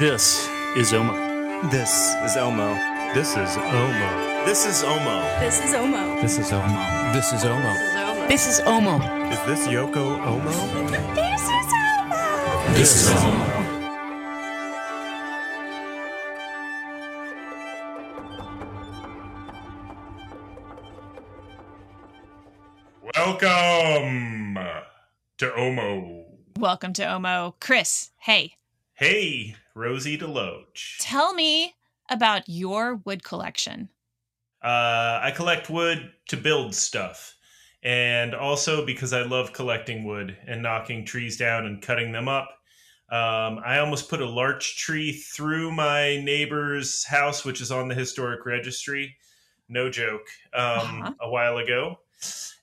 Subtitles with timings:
[0.00, 1.12] This is Omo.
[1.70, 2.72] This is Elmo.
[3.12, 4.46] This is Omo.
[4.46, 5.20] This is Omo.
[5.42, 6.22] This is Omo.
[6.22, 7.12] This is Omo.
[7.12, 8.26] This is Omo.
[8.26, 8.96] This is Omo.
[9.30, 10.52] Is this Yoko Omo?
[11.12, 12.16] This is Omo.
[12.72, 13.44] This is Omo.
[23.16, 24.56] Welcome
[25.36, 26.24] to Omo.
[26.58, 27.52] Welcome to Omo.
[27.60, 28.54] Chris, hey,
[29.00, 30.98] Hey, Rozie DeLoach.
[30.98, 31.74] tell me
[32.10, 33.88] about your wood collection.
[34.62, 37.34] Uh, I collect wood to build stuff.
[37.82, 42.50] And also because I love collecting wood and knocking trees down and cutting them up.
[43.08, 47.94] Um, I almost put a larch tree through my neighbor's house, which is on the
[47.94, 49.16] historic registry.
[49.70, 50.26] No joke.
[50.52, 51.14] Um, Uh-huh.
[51.22, 52.00] A while ago.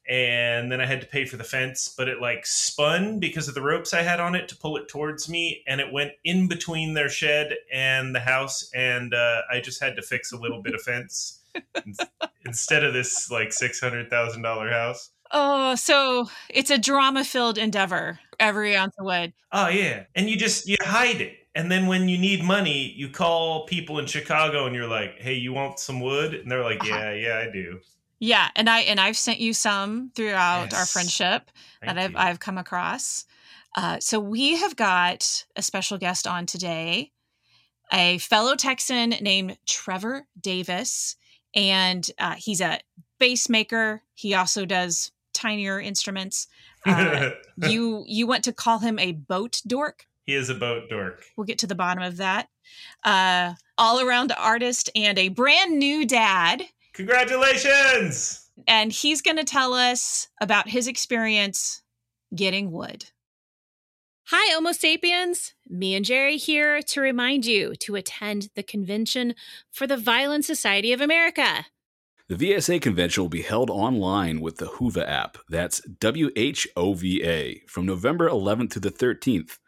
[0.10, 3.56] And then I had to pay for the fence, but it like spun because of
[3.56, 6.48] the ropes I had on it to pull it towards me, and it went in
[6.48, 10.62] between their shed and the house, and uh, I just had to fix a little
[10.62, 11.42] bit of fence
[12.46, 15.12] instead of this like six hundred thousand dollar house.
[15.32, 19.34] Oh, so it's a drama filled endeavor, every ounce of wood.
[19.52, 23.10] Oh yeah, and you just you hide it, and then when you need money, you
[23.10, 26.80] call people in Chicago, and you're like, "Hey, you want some wood?" And they're like,
[26.80, 26.96] Uh-huh.
[26.98, 27.82] "Yeah, yeah, I do."
[28.20, 31.52] Yeah, and I and I've sent you some throughout our friendship
[31.82, 32.18] Thank that I've you.
[32.18, 33.26] I've come across.
[33.76, 37.12] Uh, so we have got a special guest on today,
[37.94, 41.16] a fellow Texan named Trevor Davis,
[41.54, 42.80] and uh, he's a
[43.20, 44.02] bass maker.
[44.16, 46.48] He also does tinier instruments.
[46.86, 47.32] Uh,
[47.70, 50.08] you you want to call him a boat dork?
[50.28, 51.24] he is a boat dork.
[51.36, 52.50] We'll get to the bottom of that.
[53.04, 56.64] Uh, all around artist and a brand new dad.
[56.98, 58.50] Congratulations!
[58.68, 61.84] And he's going to tell us about his experience
[62.36, 63.06] getting wood.
[64.30, 65.54] Hi, Homo sapiens.
[65.70, 69.36] Me and Jerry here to remind you to attend the convention
[69.72, 71.68] for the Violin Society of America.
[72.30, 75.38] The VSA convention will be held online with the Whova app.
[75.50, 79.60] That's W H O V A from November 11th to the 13th.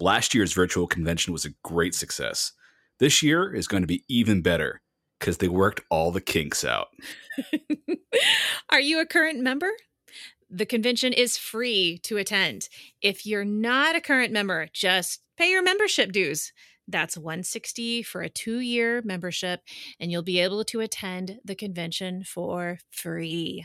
[0.00, 2.52] Last year's virtual convention was a great success.
[3.00, 4.82] This year is going to be even better
[5.24, 6.88] because they worked all the kinks out.
[8.70, 9.70] Are you a current member?
[10.50, 12.68] The convention is free to attend.
[13.00, 16.52] If you're not a current member, just pay your membership dues.
[16.86, 19.60] That's 160 for a 2-year membership
[19.98, 23.64] and you'll be able to attend the convention for free.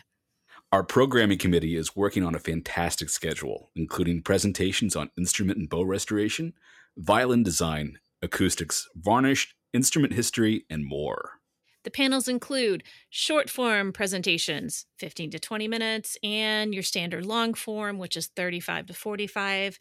[0.71, 5.83] Our programming committee is working on a fantastic schedule, including presentations on instrument and bow
[5.83, 6.53] restoration,
[6.95, 11.38] violin design, acoustics, varnish, instrument history, and more.
[11.83, 17.97] The panels include short form presentations, 15 to 20 minutes, and your standard long form,
[17.97, 19.79] which is 35 to 45,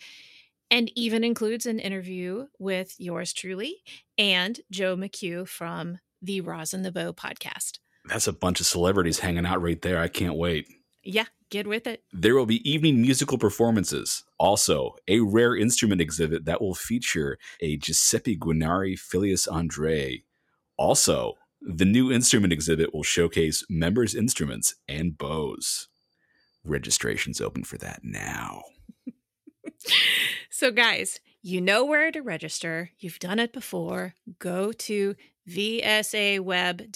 [0.70, 3.76] and even includes an interview with yours truly
[4.16, 7.78] and Joe McHugh from the Rosin the Bow podcast.
[8.04, 10.00] That's a bunch of celebrities hanging out right there.
[10.00, 10.66] I can't wait.
[11.02, 12.02] Yeah, get with it.
[12.12, 14.24] There will be evening musical performances.
[14.38, 20.24] Also, a rare instrument exhibit that will feature a Giuseppe Guarneri Filius Andreae.
[20.76, 25.88] Also, the new instrument exhibit will showcase members' instruments and bows.
[26.64, 28.62] Registration's open for that now.
[30.50, 32.90] So, guys, you know where to register.
[32.98, 34.14] You've done it before.
[34.38, 35.14] Go to
[35.48, 36.92] vsaweb.org.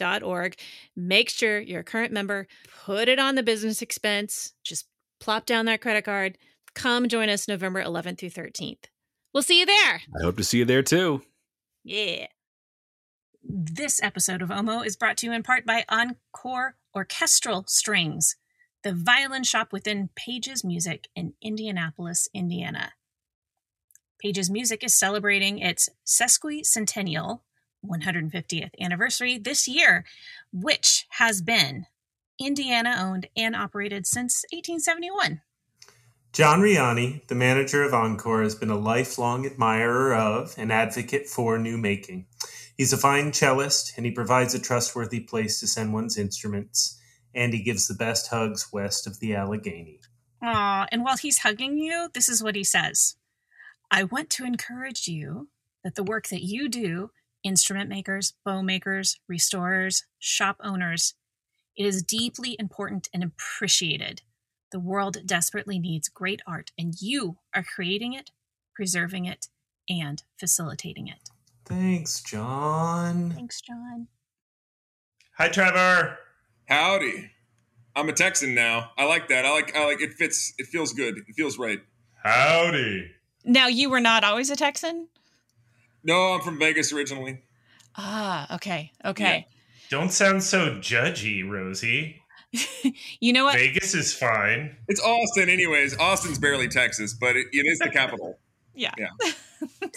[0.97, 2.49] Make sure you're a current member.
[2.85, 4.53] Put it on the business expense.
[4.65, 4.87] Just
[5.21, 6.39] plop down that credit card.
[6.75, 8.85] Come join us November 11th through 13th.
[9.33, 10.03] We'll see you there.
[10.19, 11.23] I hope to see you there too.
[11.85, 12.27] Yeah.
[13.45, 18.37] This episode of Omo is brought to you in part by Encore Orchestral Strings,
[18.85, 22.93] the violin shop within Paige's Music in Indianapolis, Indiana.
[24.21, 27.41] Paige's Music is celebrating its sesquicentennial
[27.85, 30.05] 150th anniversary this year,
[30.53, 31.87] which has been
[32.39, 35.41] Indiana owned and operated since 1871.
[36.33, 41.59] John Riani, the manager of Encore, has been a lifelong admirer of and advocate for
[41.59, 42.27] new making.
[42.77, 46.99] He's a fine cellist, and he provides a trustworthy place to send one's instruments,
[47.35, 50.01] and he gives the best hugs west of the Allegheny.
[50.43, 53.17] Aw, and while he's hugging you, this is what he says
[53.91, 55.49] I want to encourage you
[55.85, 57.11] that the work that you do,
[57.45, 61.15] instrument makers, bow makers, restorers, shop owners,
[61.77, 64.23] it is deeply important and appreciated.
[64.71, 68.31] The world desperately needs great art, and you are creating it,
[68.75, 69.49] preserving it,
[69.89, 71.29] and facilitating it.
[71.65, 73.31] Thanks, John.
[73.31, 74.09] Thanks, John.
[75.39, 76.19] Hi, Trevor.
[76.67, 77.31] Howdy.
[77.95, 78.91] I'm a Texan now.
[78.97, 79.45] I like that.
[79.45, 81.19] I like I like it fits it feels good.
[81.19, 81.81] It feels right.
[82.23, 83.11] Howdy.
[83.45, 85.09] Now, you were not always a Texan?
[86.05, 87.43] No, I'm from Vegas originally.
[87.97, 89.47] Ah, okay, okay.
[89.91, 92.17] Don't sound so judgy, Rozie.
[93.21, 93.57] you know what?
[93.57, 94.77] Vegas is fine.
[94.89, 95.97] It's Austin, anyways.
[95.99, 98.39] Austin's barely Texas, but it, it is the capital.
[98.75, 98.93] Yeah.
[98.97, 99.11] Yeah.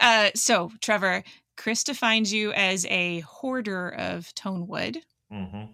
[0.00, 1.22] uh, so, Trevor,
[1.56, 4.98] Chris defines you as a hoarder of tone wood.
[5.30, 5.64] hmm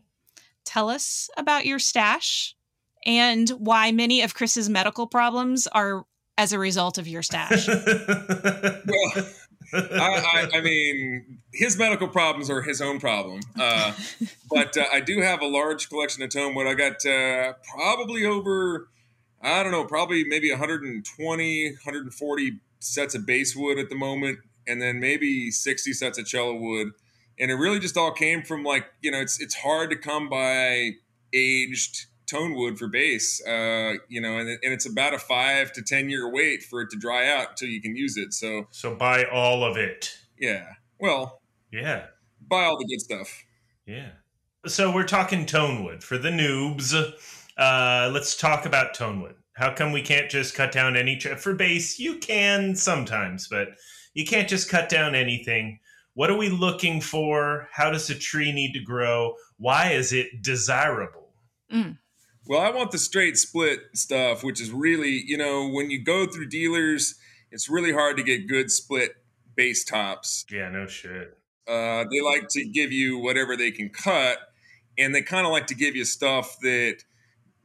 [0.65, 2.55] Tell us about your stash
[3.05, 6.05] and why many of Chris's medical problems are
[6.39, 7.69] as a result of your stash.
[9.73, 13.41] Well, I, I, I mean, his medical problems are his own problem.
[13.59, 13.93] Uh,
[14.51, 16.67] but uh, I do have a large collection of tone wood.
[16.67, 18.89] I got uh, probably over,
[19.41, 24.81] I don't know, probably maybe 120, 140 sets of bass wood at the moment, and
[24.83, 26.89] then maybe 60 sets of cello wood.
[27.39, 30.29] And it really just all came from like, you know, it's it's hard to come
[30.29, 30.91] by
[31.33, 35.83] aged tone wood for bass, uh, you know, and, and it's about a five to
[35.83, 38.33] 10 year wait for it to dry out until you can use it.
[38.33, 40.17] So, so buy all of it.
[40.39, 40.65] yeah.
[41.01, 41.41] Well,
[41.73, 42.07] Yeah.
[42.49, 43.45] buy all the good stuff.
[43.87, 44.11] Yeah.
[44.67, 46.95] So we're talking tonewood for the noobs.
[47.57, 49.35] Uh, let's talk about tonewood.
[49.61, 51.35] How come we can't just cut down any tree?
[51.35, 51.99] For bass?
[51.99, 53.69] you can sometimes, but
[54.15, 55.81] you can't just cut down anything.
[56.15, 57.69] What are we looking for?
[57.71, 59.35] How does a tree need to grow?
[59.59, 61.35] Why is it desirable?
[62.47, 66.27] Well, I want the straight split stuff, which is really, you know, when you go
[66.27, 67.17] through dealers,
[67.51, 69.13] it's really hard to get good split
[69.57, 70.47] bass tops.
[70.51, 71.37] Yeah, no shit.
[71.69, 74.39] Uh, they like to give you whatever they can cut,
[74.97, 77.05] and they kind of like to give you stuff that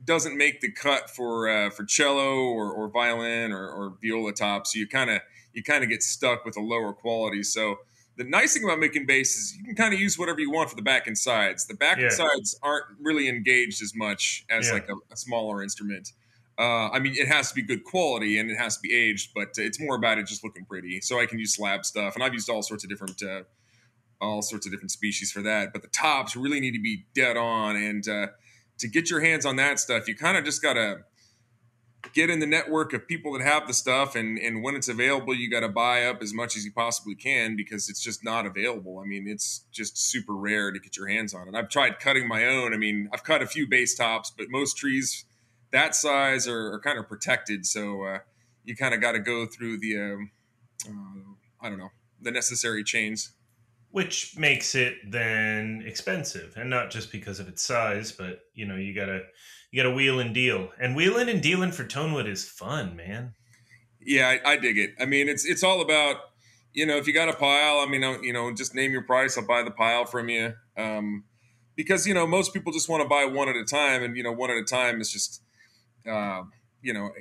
[0.04, 4.74] doesn't make the cut for uh, for cello or, or violin or, or viola tops.
[4.74, 5.22] So you kind of
[5.54, 7.44] you kind of get stuck with a lower quality.
[7.44, 7.78] So
[8.18, 10.70] the nice thing about making bass is you can kind of use whatever you want
[10.70, 11.66] for the back and sides.
[11.68, 12.04] The back Yeah.
[12.06, 14.74] and sides aren't really engaged as much as Yeah.
[14.74, 16.12] like a, a smaller instrument.
[16.58, 19.32] Uh, I mean, it has to be good quality and it has to be aged,
[19.36, 21.02] but it's more about it just looking pretty.
[21.02, 23.42] So I can use slab stuff, and I've used all sorts of different, uh,
[24.22, 25.74] all sorts of different species for that.
[25.74, 28.28] But the tops really need to be dead on, and uh,
[28.80, 31.06] to get your hands on that stuff, you kind of just gotta
[32.14, 35.34] get in the network of people that have the stuff, and and when it's available,
[35.34, 38.46] you got to buy up as much as you possibly can because it's just not
[38.46, 39.00] available.
[39.00, 41.56] I mean, it's just super rare to get your hands on it.
[41.56, 42.74] I've tried cutting my own.
[42.74, 45.26] I mean, I've cut a few bass tops, but most trees
[45.72, 48.20] that size are, are kind of protected, so uh,
[48.64, 50.32] you kind of got to go through the um,
[50.88, 53.32] uh, I don't know the necessary chains.
[53.96, 58.76] Which makes it then expensive, and not just because of its size, but you know
[58.76, 59.22] you gotta
[59.72, 63.36] you gotta wheel and deal, and wheeling and dealing for tonewood is fun, man.
[64.02, 64.96] Yeah, I, I dig it.
[65.00, 66.18] I mean, it's it's all about
[66.74, 67.80] you know if you got a pile.
[67.80, 69.38] I mean, you know, just name your price.
[69.38, 70.56] I'll buy the pile from you.
[70.76, 71.24] Um,
[71.78, 74.24] because you know most people just want to buy one at a time, and you
[74.24, 75.42] know one at a time is just
[76.06, 76.42] uh,
[76.82, 77.12] you know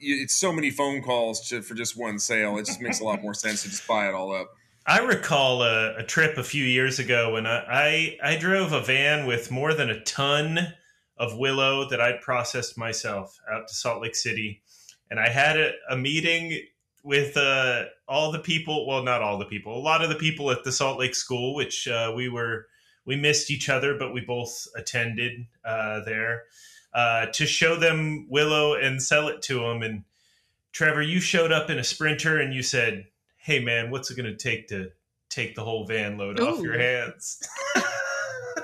[0.00, 2.58] it's so many phone calls to, for just one sale.
[2.58, 4.50] It just makes a lot more sense to just buy it all up.
[4.86, 8.80] I recall a, a trip a few years ago when I, I I drove a
[8.80, 10.74] van with more than a ton
[11.16, 14.62] of willow that I'd processed myself out to Salt Lake City,
[15.10, 16.60] and I had a, a meeting
[17.02, 18.86] with uh, all the people.
[18.86, 21.54] Well, not all the people, a lot of the people at the Salt Lake School,
[21.54, 22.66] which uh, we were
[23.06, 26.42] we missed each other, but we both attended uh, there
[26.92, 29.82] uh, to show them willow and sell it to them.
[29.82, 30.04] And
[30.72, 33.06] Trevor, you showed up in a sprinter and you said,
[33.44, 34.90] "Hey, man, what's it going to take to
[35.28, 37.40] take the whole van load off your hands?"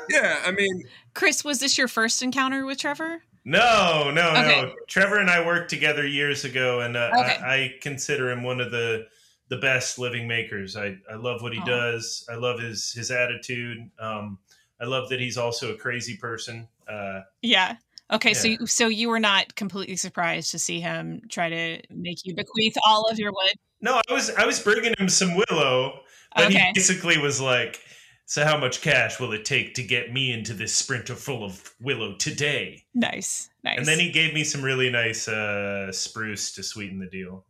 [0.09, 0.83] Yeah, I mean,
[1.15, 3.23] Chris, was this your first encounter with Trevor?
[3.45, 4.73] no, no, no.
[4.89, 7.37] Trevor and I worked together years ago, and uh, Okay.
[7.43, 9.07] I, I consider him one of the
[9.49, 10.77] the best living makers.
[10.77, 11.65] I, I love what he Aw.
[11.65, 12.27] does.
[12.31, 13.91] I love his his attitude.
[13.99, 14.39] Um,
[14.81, 16.67] I love that he's also a crazy person.
[16.89, 17.77] Uh, Yeah.
[18.13, 18.57] Okay, so Yeah.
[18.61, 22.77] you, so you were not completely surprised to see him try to make you bequeath
[22.85, 23.55] all of your wood.
[23.81, 26.01] No, I was I was bringing him some willow,
[26.35, 26.59] but Okay.
[26.59, 27.81] he basically was like,
[28.27, 31.75] "So how much cash will it take to get me into this sprinter full of
[31.81, 33.79] willow today?" Nice, nice.
[33.79, 37.45] And then he gave me some really nice uh, spruce to sweeten the deal.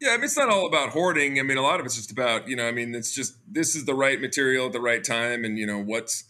[0.00, 1.40] Yeah, I mean, it's not all about hoarding.
[1.40, 3.74] I mean, a lot of it's just about, you know, I mean, it's just this
[3.74, 5.42] is the right material at the right time.
[5.42, 6.24] And, you know, what's,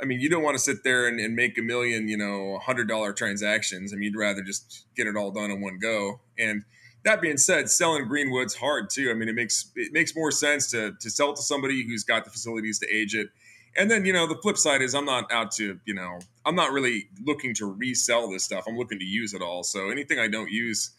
[0.00, 2.58] I mean, you don't want to sit there and, and make a million, you know,
[2.66, 3.92] $100 transactions.
[3.92, 6.22] I mean, you'd rather just get it all done in one go.
[6.38, 6.64] And
[7.04, 9.10] that being said, selling greenwood's hard too.
[9.10, 12.24] I mean, it makes, it makes more sense to, to sell to somebody who's got
[12.24, 13.28] the facilities to age it.
[13.76, 16.54] And then, you know, the flip side is I'm not out to, you know, I'm
[16.54, 18.64] not really looking to resell this stuff.
[18.68, 19.62] I'm looking to use it all.
[19.62, 20.90] So anything I don't use,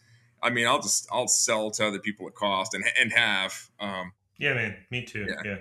[0.42, 3.70] I mean, I'll just I'll sell to other people at cost and and have.
[3.78, 5.26] Um, Yeah, man, me too.
[5.28, 5.42] Yeah.
[5.44, 5.58] Yeah.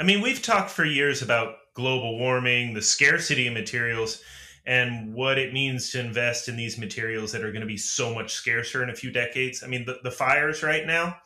[0.00, 4.22] I mean, we've talked for years about global warming, the scarcity of materials,
[4.68, 8.14] and what it means to invest in these materials that are going to be so
[8.14, 9.62] much scarcer in a few decades.
[9.64, 11.16] I mean, the, the fires right now,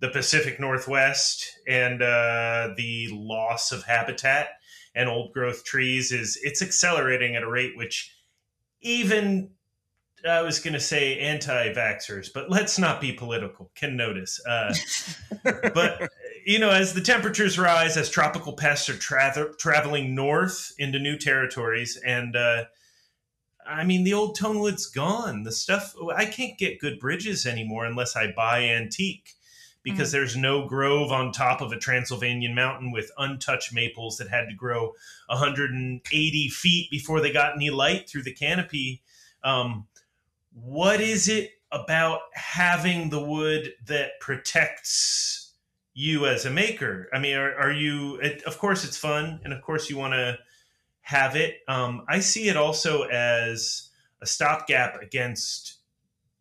[0.00, 4.48] the Pacific Northwest and uh, the loss of habitat
[4.96, 8.16] and old growth trees is it's accelerating at a rate which
[8.80, 9.50] even
[10.28, 13.70] I was going to say anti-vaxxers, but let's not be political.
[13.76, 14.74] Can notice, uh,
[15.72, 16.10] but
[16.44, 21.16] you know, as the temperatures rise, as tropical pests are tra- traveling north into new
[21.18, 22.64] territories, and uh,
[23.66, 25.44] I mean, the old tonewood's gone.
[25.44, 29.34] The stuff I can't get good bridges anymore unless I buy antique
[29.82, 30.18] because mm-hmm.
[30.18, 34.54] there's no grove on top of a Transylvanian mountain with untouched maples that had to
[34.54, 34.92] grow
[35.26, 39.02] 180 feet before they got any light through the canopy.
[39.42, 39.86] Um,
[40.52, 45.41] what is it about having the wood that protects
[45.94, 47.08] you as a maker?
[47.12, 48.16] I mean, are, are you?
[48.16, 50.38] It, of course, it's fun, and of course, you want to
[51.02, 51.58] have it.
[51.68, 55.78] Um, I see it also as a stopgap against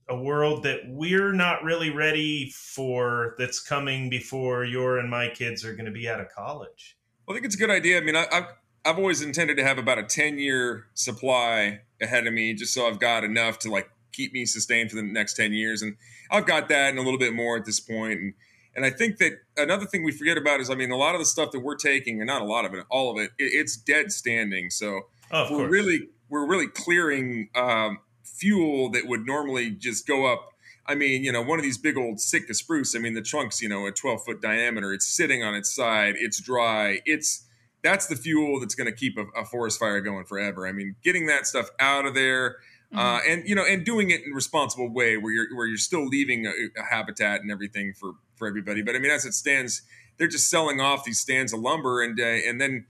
[0.07, 5.63] a world that we're not really ready for that's coming before your and my kids
[5.65, 6.97] are going to be out of college.
[7.25, 7.97] Well, I think it's a good idea.
[7.97, 8.47] I mean, I, have
[8.83, 12.87] I've always intended to have about a 10 year supply ahead of me just so
[12.87, 15.81] I've got enough to like keep me sustained for the next 10 years.
[15.81, 15.95] And
[16.29, 18.19] I've got that and a little bit more at this point.
[18.19, 18.33] And,
[18.75, 21.19] and I think that another thing we forget about is, I mean, a lot of
[21.19, 23.51] the stuff that we're taking, and not a lot of it, all of it, it
[23.53, 24.69] it's dead standing.
[24.69, 25.71] So oh, we're course.
[25.71, 30.53] really we're really clearing um, fuel that would normally just go up.
[30.85, 32.95] I mean, you know, one of these big old Sitka spruce.
[32.95, 34.93] I mean, the trunk's you know a 12 foot diameter.
[34.93, 36.15] It's sitting on its side.
[36.17, 37.01] It's dry.
[37.05, 37.45] It's
[37.83, 40.67] that's the fuel that's going to keep a, a, forest fire going forever.
[40.67, 42.57] I mean, getting that stuff out of there.
[42.93, 42.99] Uh, mm-hmm.
[42.99, 45.77] Uh, and you know, and doing it in a responsible way, where you're where you're
[45.77, 48.81] still leaving a, a, habitat and everything for for everybody.
[48.81, 49.83] But I mean, as it stands,
[50.17, 52.87] they're just selling off these stands of lumber, and uh, and then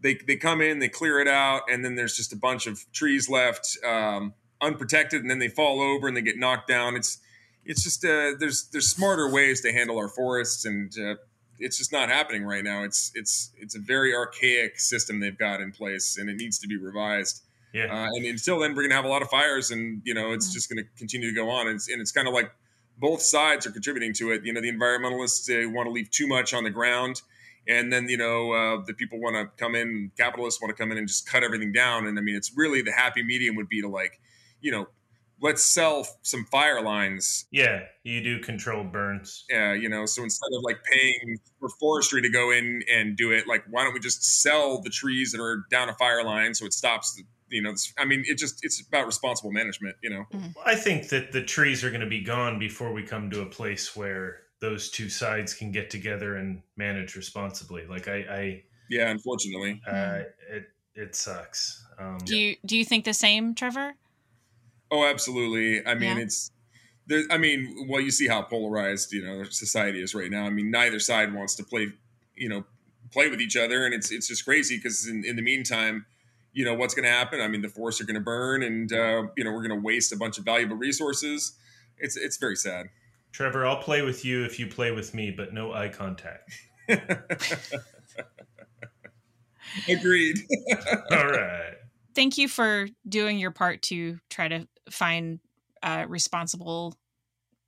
[0.00, 2.80] they they come in, they clear it out, and then there's just a bunch of
[2.92, 6.96] trees left um, unprotected, and then they fall over and they get knocked down.
[6.96, 7.18] It's
[7.64, 11.14] it's just uh, there's there's smarter ways to handle our forests, and uh,
[11.60, 12.82] it's just not happening right now.
[12.82, 16.66] It's it's it's a very archaic system they've got in place, and it needs to
[16.66, 17.44] be revised.
[17.72, 17.84] Yeah.
[17.84, 20.32] Uh, and until then, we're going to have a lot of fires, and you know,
[20.32, 20.54] it's mm-hmm.
[20.54, 21.68] just going to continue to go on.
[21.68, 22.50] And it's, and it's kind of like
[23.00, 24.44] both sides are contributing to it.
[24.44, 27.22] You know, the environmentalists they want to leave too much on the ground,
[27.66, 30.92] and then you know, uh, the people want to come in, capitalists want to come
[30.92, 32.06] in and just cut everything down.
[32.06, 34.20] And I mean, it's really the happy medium would be to like,
[34.60, 34.86] you know,
[35.40, 37.46] let's sell some fire lines.
[37.50, 39.44] Yeah, you do controlled burns.
[39.48, 43.32] Yeah, you know, so instead of like paying for forestry to go in and do
[43.32, 46.54] it, like why don't we just sell the trees that are down a fire line
[46.54, 49.96] so it stops the you know, I mean, it just it's about responsible management.
[50.02, 50.50] You know, mm-hmm.
[50.64, 53.46] I think that the trees are going to be gone before we come to a
[53.46, 57.86] place where those two sides can get together and manage responsibly.
[57.86, 60.56] Like I, I yeah, unfortunately, uh, mm-hmm.
[60.56, 60.64] it
[60.94, 61.84] it sucks.
[61.98, 63.94] Um, do you do you think the same, Trevor?
[64.90, 65.86] Oh, absolutely.
[65.86, 66.22] I mean, yeah.
[66.24, 66.50] it's
[67.06, 67.22] there.
[67.30, 70.44] I mean, well, you see how polarized you know society is right now.
[70.44, 71.88] I mean, neither side wants to play,
[72.34, 72.64] you know,
[73.12, 76.06] play with each other, and it's it's just crazy because in, in the meantime
[76.52, 77.40] you know what's going to happen.
[77.40, 79.84] I mean, the forests are going to burn, and uh, you know we're going to
[79.84, 81.56] waste a bunch of valuable resources.
[81.98, 82.86] It's it's very sad.
[83.32, 86.52] Trevor, I'll play with you if you play with me, but no eye contact.
[89.88, 90.38] Agreed.
[91.12, 91.74] All right.
[92.14, 95.38] Thank you for doing your part to try to find
[95.82, 96.96] uh, responsible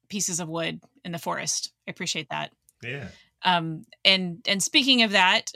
[0.08, 1.72] pieces of wood in the forest.
[1.86, 2.52] I appreciate that.
[2.82, 3.08] Yeah.
[3.44, 5.52] Um, and and speaking of that,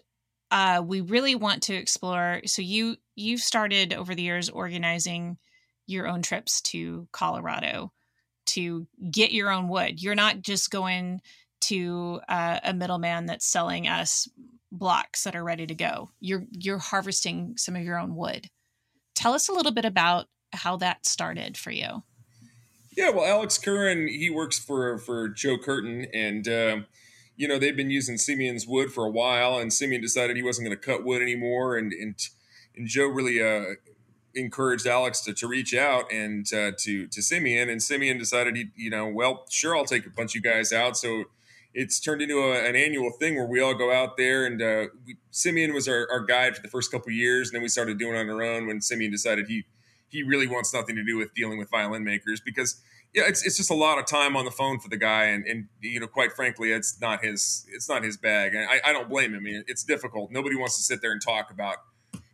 [0.50, 2.42] uh, we really want to explore.
[2.46, 5.38] So you you've started over the years organizing
[5.86, 7.92] your own trips to Colorado
[8.46, 10.02] to get your own wood.
[10.02, 11.20] You're not just going
[11.62, 14.28] to uh, a middleman that's selling us
[14.70, 16.10] blocks that are ready to go.
[16.20, 18.48] You're you're harvesting some of your own wood.
[19.14, 22.02] Tell us a little bit about how that started for you.
[22.96, 26.76] Yeah, well, Alex Curran he works for for Joe Curtin, and uh,
[27.36, 30.66] you know they've been using Simeon's wood for a while, and Simeon decided he wasn't
[30.66, 32.14] going to cut wood anymore, and and
[32.76, 33.74] and Joe really uh,
[34.34, 38.66] encouraged Alex to, to reach out and uh, to to Simeon, and Simeon decided he,
[38.74, 40.96] you know, well, sure, I'll take a bunch of you guys out.
[40.96, 41.24] So
[41.74, 44.86] it's turned into a, an annual thing where we all go out there, and uh,
[45.04, 47.98] we, Simeon was our, our guide for the first couple years, and then we started
[47.98, 49.64] doing it on our own when Simeon decided he
[50.08, 52.80] he really wants nothing to do with dealing with violin makers because
[53.14, 55.46] yeah, it's, it's just a lot of time on the phone for the guy, and,
[55.46, 58.92] and you know, quite frankly, it's not his it's not his bag, and I, I
[58.92, 59.40] don't blame him.
[59.40, 60.30] I mean, it's difficult.
[60.30, 61.76] Nobody wants to sit there and talk about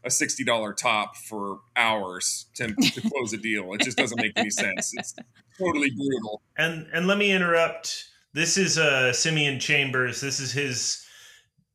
[0.05, 3.73] a sixty dollar top for hours to, to close a deal.
[3.75, 4.93] It just doesn't make any sense.
[4.97, 5.15] It's
[5.59, 6.43] totally brutal.
[6.57, 8.09] And and let me interrupt.
[8.35, 10.21] This is uh, Simeon Chambers.
[10.21, 11.07] This is his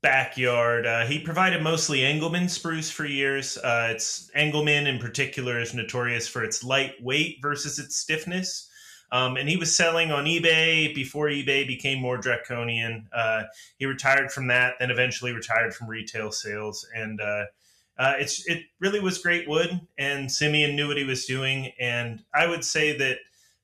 [0.02, 0.86] backyard.
[0.86, 3.58] Uh, he provided mostly Engelmann spruce for years.
[3.58, 8.67] Uh, it's Engelmann in particular is notorious for its light weight versus its stiffness.
[9.12, 13.08] Um, and he was selling on eBay before eBay became more draconian.
[13.14, 13.44] Uh,
[13.78, 16.86] he retired from that, then eventually retired from retail sales.
[16.94, 17.46] And uh,
[17.98, 21.72] uh, it's it really was great wood, and Simeon knew what he was doing.
[21.80, 23.18] And I would say that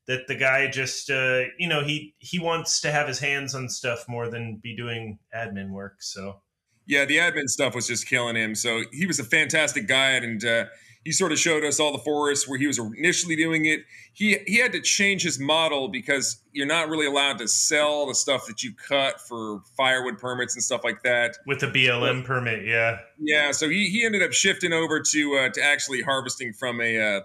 [0.07, 3.69] that the guy just uh, you know he he wants to have his hands on
[3.69, 6.01] stuff more than be doing admin work.
[6.01, 6.41] So
[6.87, 8.55] Yeah, the admin stuff was just killing him.
[8.55, 10.65] So he was a fantastic guide, and uh,
[11.03, 13.81] he sort of showed us all the forests where he was initially doing it.
[14.13, 18.15] He he had to change his model because you're not really allowed to sell the
[18.15, 21.37] stuff that you cut for firewood permits and stuff like that.
[21.45, 25.49] with the BLM permit, yeah, Yeah, so he, he ended up shifting over to uh,
[25.49, 27.21] to actually harvesting from a uh,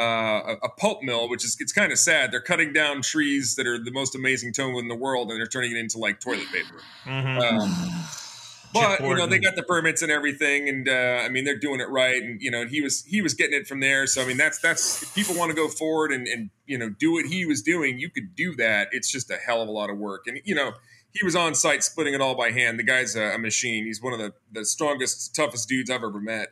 [0.00, 2.32] uh, a pulp mill, which is it's kind of sad.
[2.32, 5.46] They're cutting down trees that are the most amazing tonewood in the world, and they're
[5.46, 6.80] turning it into like toilet paper.
[7.04, 7.40] Mhm.
[7.42, 8.04] Um,
[8.72, 11.80] but you know they got the permits and everything, and uh, I mean they're doing
[11.80, 14.06] it right, and you know and he was he was getting it from there.
[14.06, 16.88] So I mean that's that's if people want to go forward and and you know
[16.88, 18.88] do what he was doing, you could do that.
[18.92, 20.72] It's just a hell of a lot of work, and you know
[21.12, 22.78] he was on site splitting it all by hand.
[22.78, 23.84] The guy's a, a machine.
[23.84, 26.48] He's one of the the strongest, toughest dudes I've ever met.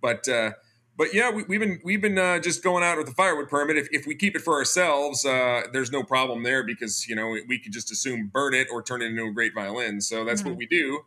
[0.00, 0.52] But uh,
[0.96, 3.76] but yeah, we, we've been we've been uh, just going out with the firewood permit.
[3.76, 7.28] If, if we keep it for ourselves, uh, there's no problem there because you know
[7.28, 10.00] we, we could just assume burn it or turn it into a great violin.
[10.00, 11.00] So that's what we do.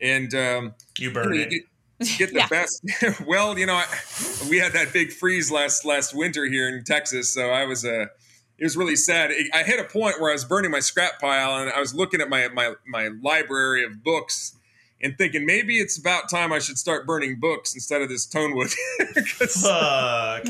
[0.00, 1.50] And um, you burned you it.
[1.50, 2.48] Get, get the Yeah.
[2.48, 2.82] best.
[3.26, 3.86] well, you know, I,
[4.48, 8.06] we had that big freeze last last winter here in Texas, so I was Uh,
[8.58, 9.30] it was really sad.
[9.30, 11.94] It- I hit a point where I was burning my scrap pile, and I was
[11.94, 14.56] looking at my my my library of books.
[15.02, 18.70] And thinking maybe it's about time I should start burning books instead of this tonewood.
[19.38, 20.42] 'Cause- Fuck.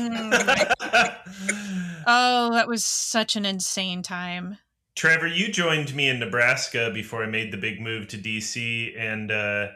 [2.05, 4.57] Oh, that was such an insane time.
[5.01, 9.31] Trevor, you joined me in Nebraska before I made the big move to DC, and
[9.31, 9.69] uh,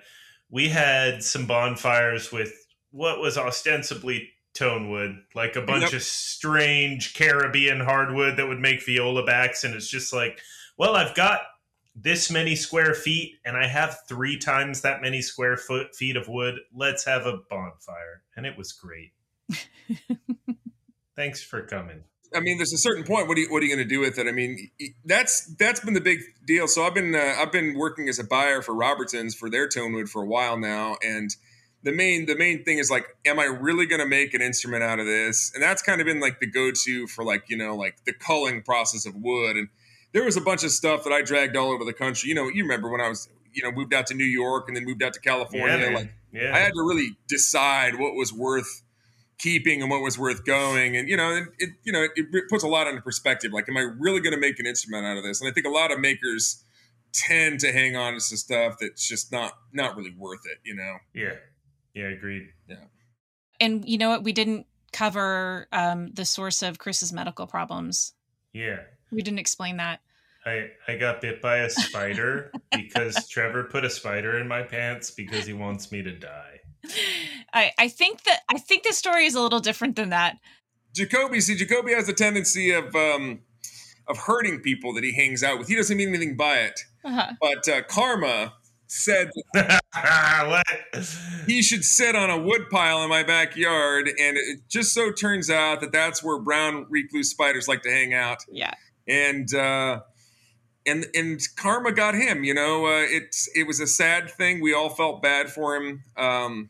[0.51, 2.53] we had some bonfires with
[2.91, 5.94] what was ostensibly tonewood, like a bunch Yep.
[5.94, 9.63] of strange Caribbean hardwood that would make viola backs.
[9.63, 10.41] And it's just like,
[10.77, 11.39] well, I've got
[11.96, 16.28] this many square feet, and I have three times that many square foot feet of
[16.28, 16.60] wood.
[16.71, 19.13] Let's have a bonfire, and it was great.
[21.15, 22.04] Thanks for coming.
[22.36, 23.28] I mean, there's a certain point.
[23.28, 24.28] What are you, what are you going to do with it?
[24.28, 24.69] I mean,
[25.06, 26.67] that's that's been the big deal.
[26.67, 30.10] So I've been uh, I've been working as a buyer for Robertsons for their tonewood
[30.10, 31.36] for a while now, and
[31.84, 34.84] the main the main thing is like, am I really going to make an instrument
[34.84, 35.52] out of this?
[35.54, 38.13] And that's kind of been like the go to for like you know like the
[38.13, 39.56] culling process of wood.
[39.56, 39.69] And
[40.12, 42.30] there was a bunch of stuff that I dragged all over the country.
[42.30, 44.76] You know, you remember when I was you know moved out to New York and
[44.76, 45.78] then moved out to California.
[45.78, 45.93] man.
[45.93, 46.54] like yeah.
[46.54, 48.82] I had to really decide what was worth
[49.38, 50.95] keeping and what was worth going.
[50.95, 53.52] And you know, it, it you know it, it puts a lot into perspective.
[53.54, 55.41] Like, am I really going to make an instrument out of this?
[55.41, 56.63] And I think a lot of makers
[57.13, 60.60] tend to hang on to some stuff that's just not not really worth it.
[60.63, 60.98] You know.
[61.13, 61.34] yeah.
[61.93, 62.50] Yeah, agreed.
[62.67, 62.76] Yeah
[63.60, 64.24] and you know what?
[64.24, 68.13] We didn't cover um, the source of Chris's medical problems.
[68.54, 68.80] Yeah.
[69.12, 70.02] We didn't explain that.
[70.45, 75.12] I, I got bit by a spider because Trevor put a spider in my pants
[75.12, 76.60] because he wants me to die.
[77.54, 80.38] I, I think that I think the story is a little different than that.
[80.93, 83.41] Jacoby, see, Jacoby has a tendency of um,
[84.08, 85.67] of hurting people that he hangs out with.
[85.67, 86.80] He doesn't mean anything by it.
[87.04, 87.34] Uh-huh.
[87.41, 88.54] But uh, Karma
[88.88, 90.65] said what?
[91.48, 95.50] he should sit on a wood pile in my backyard, and it just so turns
[95.50, 98.39] out that that's where brown recluse spiders like to hang out.
[98.50, 98.74] Yeah.
[99.08, 100.02] And uh,
[100.86, 102.43] and and karma got him.
[102.43, 104.62] You know, uh, it it was a sad thing.
[104.62, 106.04] We all felt bad for him.
[106.17, 106.69] Um,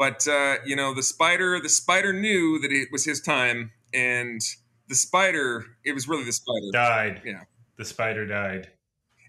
[0.00, 4.40] but uh, you know, the spider the spider knew that it was his time, and
[4.88, 6.70] the spider it was really the spider.
[6.72, 7.20] Died.
[7.22, 7.42] Yeah.
[7.76, 8.70] The spider died.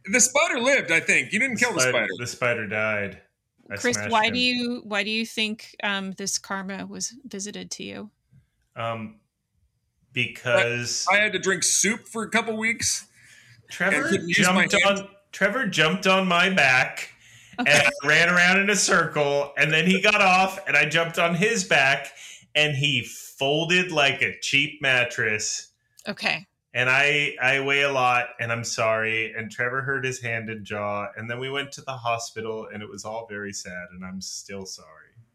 [0.05, 0.89] The spider lived.
[0.89, 2.07] I think you didn't kill the spider.
[2.17, 3.21] The spider died.
[3.69, 4.33] I Chris, why him.
[4.33, 8.09] do you why do you think um, this karma was visited to you?
[8.77, 9.19] Um,
[10.13, 13.07] because I had to drink soup for a couple weeks.
[13.69, 17.09] Trevor couldn't use my jumped on Trevor jumped on my back
[17.67, 21.35] and ran around in a circle, and then he got off, and I jumped on
[21.35, 22.11] his back,
[22.55, 25.69] and he folded like a cheap mattress.
[26.07, 26.45] Okay.
[26.73, 29.33] And I I weigh a lot, and I'm sorry.
[29.37, 32.81] And Trevor hurt his hand and jaw, and then we went to the hospital, and
[32.81, 34.87] it was all very sad, and I'm still sorry.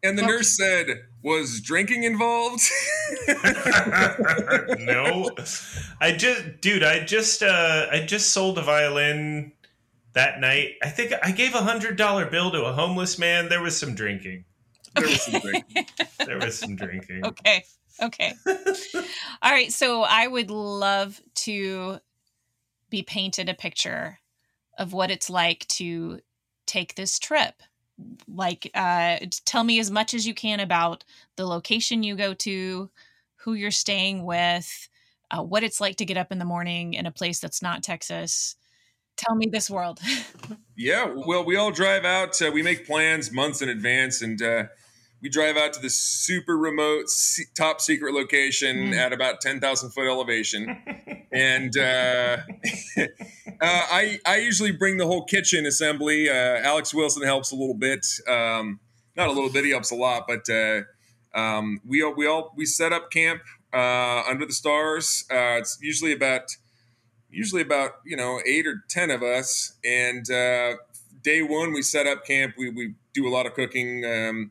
[0.02, 0.30] And the Okay.
[0.32, 2.62] nurse said, "Was drinking involved?"
[4.78, 5.30] no,
[6.00, 9.52] I just, dude, I just, uh, I just sold a violin
[10.16, 10.72] that night.
[10.82, 13.48] I think I gave a hundred dollar bill to a homeless man.
[13.48, 14.44] There was some drinking.
[14.94, 15.86] There was some drinking.
[16.26, 17.24] There was some drinking.
[17.24, 17.62] Okay.
[18.02, 18.32] Okay.
[18.46, 19.72] All right.
[19.72, 21.98] So I would love to
[22.90, 24.18] be painted a picture
[24.76, 26.20] of what it's like to
[26.66, 27.62] take this trip.
[28.26, 31.04] Like, uh, tell me as much as you can about
[31.36, 32.90] the location you go to,
[33.36, 34.88] who you're staying with,
[35.30, 37.84] uh, what it's like to get up in the morning in a place that's not
[37.84, 38.56] Texas.
[39.16, 40.00] Tell me this world.
[40.78, 42.40] Yeah, well, we all drive out.
[42.40, 44.64] Uh, we make plans months in advance, and uh,
[45.22, 49.92] we drive out to this super remote, se- top secret location at about ten thousand
[49.92, 50.76] foot elevation.
[51.32, 52.36] and uh,
[52.98, 53.04] uh,
[53.62, 56.28] I, I usually bring the whole kitchen assembly.
[56.28, 58.78] Uh, Alex Wilson helps a little bit, um,
[59.16, 59.64] not a little bit.
[59.64, 60.82] He helps a lot, but uh,
[61.34, 63.40] um, we all, we all we set up camp
[63.72, 65.24] uh, under the stars.
[65.30, 66.54] Uh, it's usually about
[67.30, 69.74] usually about you know eight or ten of us.
[69.84, 70.76] And uh,
[71.22, 72.54] day one we set up camp.
[72.56, 74.50] We, we do a lot of cooking um,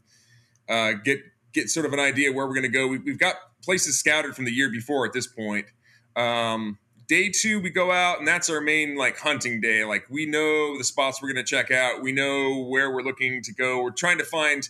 [0.70, 1.20] uh, get
[1.54, 2.88] get sort of an idea where we're going to go.
[2.88, 5.68] We, we've got places scouted from the year before at this point.
[6.16, 9.84] Um, day two we go out and that's our main like hunting day.
[9.86, 12.02] Like we know the spots we're going to check out.
[12.02, 13.82] We know where we're looking to go.
[13.82, 14.68] We're trying to find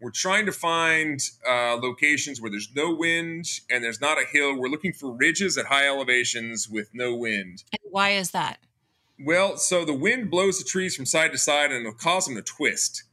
[0.00, 4.58] we're trying to find uh, locations where there's no wind and there's not a hill.
[4.58, 7.64] We're looking for ridges at high elevations with no wind.
[7.72, 8.58] and why is that?
[9.18, 12.34] Well, so the wind blows the trees from side to side and it'll cause them
[12.34, 13.04] to twist.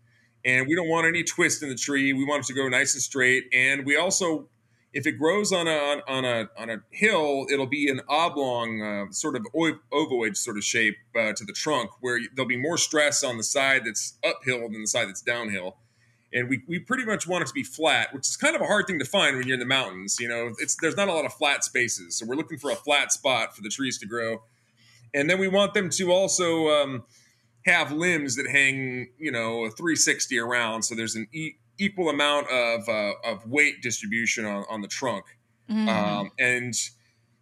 [0.43, 2.13] And we don't want any twist in the tree.
[2.13, 3.45] We want it to go nice and straight.
[3.53, 4.49] And we also,
[4.91, 9.11] if it grows on a on a on a hill, it'll be an oblong, uh,
[9.11, 13.23] sort of ovoid sort of shape uh, to the trunk, where there'll be more stress
[13.23, 15.77] on the side that's uphill than the side that's downhill
[16.33, 18.65] and we, we pretty much want it to be flat, which is kind of a
[18.65, 20.17] hard thing to find when you're in the mountains.
[20.19, 22.75] You know, it's there's not a lot of flat spaces, so we're looking for a
[22.75, 24.41] flat spot for the trees to grow,
[25.13, 27.03] and then we want them to also um,
[27.65, 32.87] have limbs that hang, you know, 360 around, so there's an e- equal amount of
[32.87, 35.25] uh, of weight distribution on, on the trunk,
[35.69, 35.87] Mhm.
[35.87, 36.73] um, and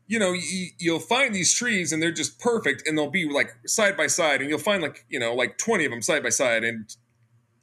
[0.07, 0.33] you know
[0.79, 4.41] you'll find these trees and they're just perfect, and they'll be like side by side,
[4.41, 6.95] and you'll find like you know like 20 of them side by side, and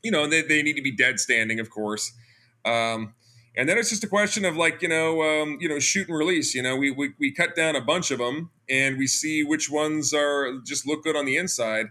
[0.07, 2.12] you know, they, they need to be dead standing, of course.
[2.64, 3.14] Um,
[3.57, 6.16] and then it's just a question of like, you know, um, you know, shoot and
[6.16, 6.55] release.
[6.55, 9.69] You know, we, we we cut down a bunch of them and we see which
[9.69, 11.87] ones are just look good on the inside.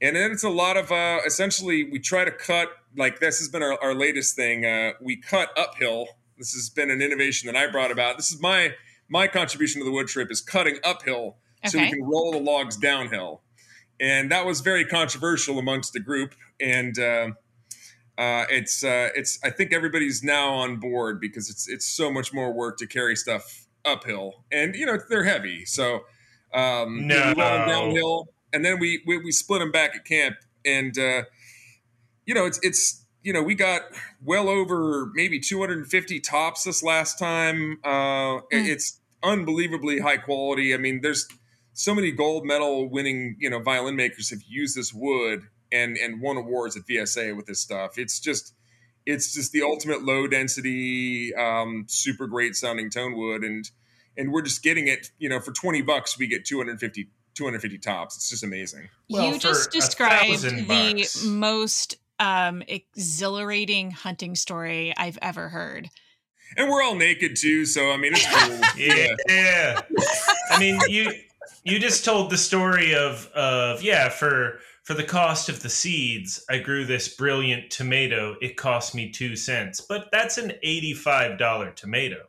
[0.00, 3.48] And then it's a lot of uh, essentially we try to cut like this has
[3.48, 4.64] been our, our latest thing.
[4.64, 6.06] Uh, we cut uphill.
[6.36, 8.16] This has been an innovation that I brought about.
[8.16, 8.74] This is my
[9.08, 12.76] my contribution to the wood trip is cutting uphill so we can roll the logs
[12.76, 13.42] downhill.
[14.00, 16.34] And that was very controversial amongst the group.
[16.60, 17.30] And uh,
[18.18, 22.34] uh, it's uh, it's I think everybody's now on board because it's it's so much
[22.34, 26.00] more work to carry stuff uphill, and you know they're heavy, so
[26.54, 27.66] um, you we them No.
[27.66, 31.24] downhill, and then we, we we split them back at camp, and uh,
[32.26, 33.82] you know it's it's you know we got
[34.24, 37.78] well over maybe 250 tops this last time.
[37.84, 40.72] Uh, it- It's unbelievably high quality.
[40.74, 41.26] I mean, there's
[41.72, 46.20] so many gold medal winning you know violin makers have used this wood and and
[46.20, 47.98] won awards at VSA with this stuff.
[47.98, 48.54] It's just
[49.06, 53.70] it's just the ultimate low density, um, super great sounding tone wood, and
[54.16, 55.10] and we're just getting it.
[55.18, 58.16] You know, for twenty bucks, we get 250, 250 tops.
[58.16, 58.88] It's just amazing.
[59.08, 61.24] Well, you just described the bucks.
[61.24, 65.88] most um, exhilarating hunting story I've ever heard.
[66.56, 68.60] And we're all naked too, so I mean, it's cool.
[68.76, 69.14] Yeah.
[69.28, 69.80] yeah.
[70.50, 71.12] I mean, you
[71.64, 76.42] you just told the story of of yeah, for for the cost of the seeds,
[76.48, 78.36] I grew this brilliant tomato.
[78.40, 79.82] It cost me 2 cents.
[79.82, 82.22] But that's an $85 tomato.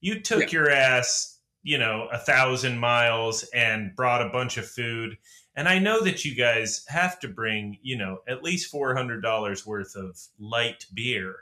[0.00, 0.50] You took Yeah.
[0.52, 5.18] your ass, you know, a thousand miles and brought a bunch of food.
[5.56, 9.96] And I know that you guys have to bring, you know, at least $400 worth
[9.96, 11.40] of light beer.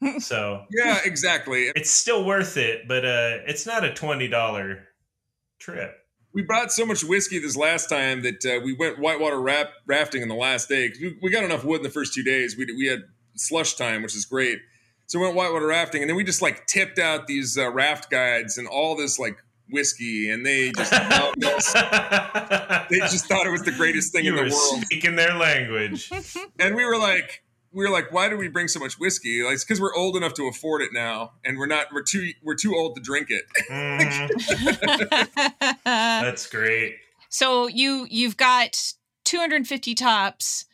[0.20, 1.72] So Yeah, exactly.
[1.74, 4.86] it's still worth it, but uh, it's not a twenty dollar
[5.58, 6.05] trip.
[6.36, 10.20] We brought so much whiskey this last time that uh, we went whitewater rap- rafting
[10.22, 12.56] in the last day 'cause we, we got enough wood in the first two days.
[12.56, 13.04] We, we had
[13.36, 14.58] slush time, which is great.
[15.06, 18.10] So we went whitewater rafting, and then we just like tipped out these uh, raft
[18.10, 19.36] guides and all this like
[19.70, 21.72] whiskey, and they just us.
[22.90, 24.84] They just thought it was the greatest thing you in the were world.
[24.84, 26.10] speaking their language.
[26.58, 29.42] And we were like, we were like, why do we bring so much whiskey?
[29.44, 31.88] Like, it's because we're old enough to afford it now, and we're not.
[31.92, 32.30] We're too.
[32.42, 33.44] We're too old to drink it.
[33.70, 35.52] Mhm.
[36.26, 36.96] That's great.
[37.28, 38.76] so you you've got
[39.24, 40.64] 250 tops.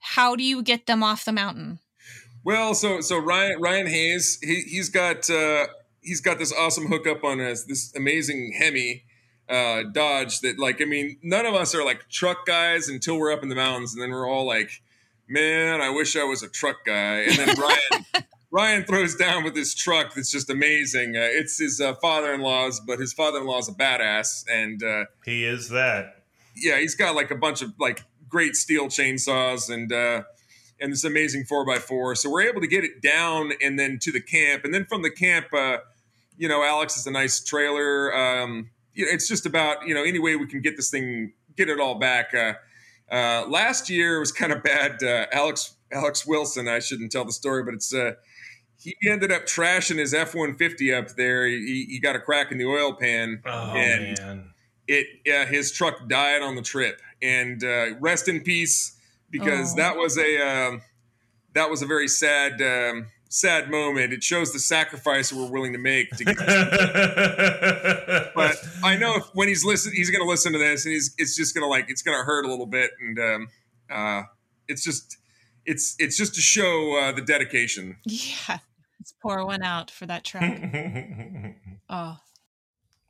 [0.00, 1.78] How do you get them off the mountain?
[2.44, 5.66] Well, so so Ryan Ryan Hayes, he he's got uh,
[6.02, 9.04] he's got this awesome hookup on us, this amazing Hemi
[9.48, 13.32] uh, Dodge that like I mean, none of us are like truck guys until we're
[13.32, 14.70] up in the mountains, and then we're all like,
[15.26, 17.20] man, I wish I was a truck guy.
[17.22, 18.04] And then Ryan
[18.50, 21.16] Ryan throws down with his truck that's just amazing.
[21.16, 26.22] Uh, it's his uh, father-in-law's, but his father-in-law's a badass, and uh, He is that.
[26.56, 30.22] yeah, he's got like a bunch of like great steel chainsaws and uh
[30.80, 32.14] and this amazing four x four.
[32.14, 35.02] So we're able to get it down and then to the camp, and then from
[35.02, 35.78] the camp, uh,
[36.36, 38.14] you know, Alex is a nice trailer.
[38.14, 41.32] Um, you know, it's just about you know any way we can get this thing,
[41.56, 42.32] get it all back.
[42.34, 42.52] Uh,
[43.10, 45.02] uh, last year was kind of bad.
[45.02, 48.12] Uh, Alex Alex Wilson, I shouldn't tell the story, but it's uh,
[48.78, 51.46] he ended up trashing his F one fifty up there.
[51.46, 54.50] He, he got a crack in the oil pan, Oh and man.
[54.86, 57.00] it yeah, his truck died on the trip.
[57.20, 58.96] And uh, rest in peace,
[59.30, 59.76] because Oh.
[59.78, 60.82] that was a um,
[61.54, 64.12] that was a very sad um, sad moment.
[64.12, 66.36] It shows the sacrifice that we're willing to make to get
[68.34, 71.14] but I know if, when he's listen, he's going to listen to this, and he's
[71.18, 73.48] it's just going to like it's going to hurt a little bit, and um,
[73.90, 74.22] uh,
[74.68, 75.16] it's just
[75.66, 77.96] it's it's just to show uh, the dedication.
[78.06, 78.58] Yeah.
[79.08, 81.56] Let's pour one out for that track.
[81.90, 82.18] Oh.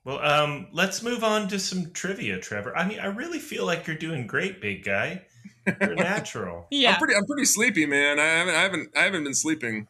[0.05, 2.77] well, um, let's move on to some trivia, Trevor.
[2.77, 5.23] I mean, I really feel like you're doing great, big guy.
[5.67, 6.69] You're natural.
[6.71, 6.93] Yeah.
[6.93, 8.21] I'm pretty I'm pretty sleepy, man.
[8.21, 9.89] I haven't I haven't I haven't been sleeping.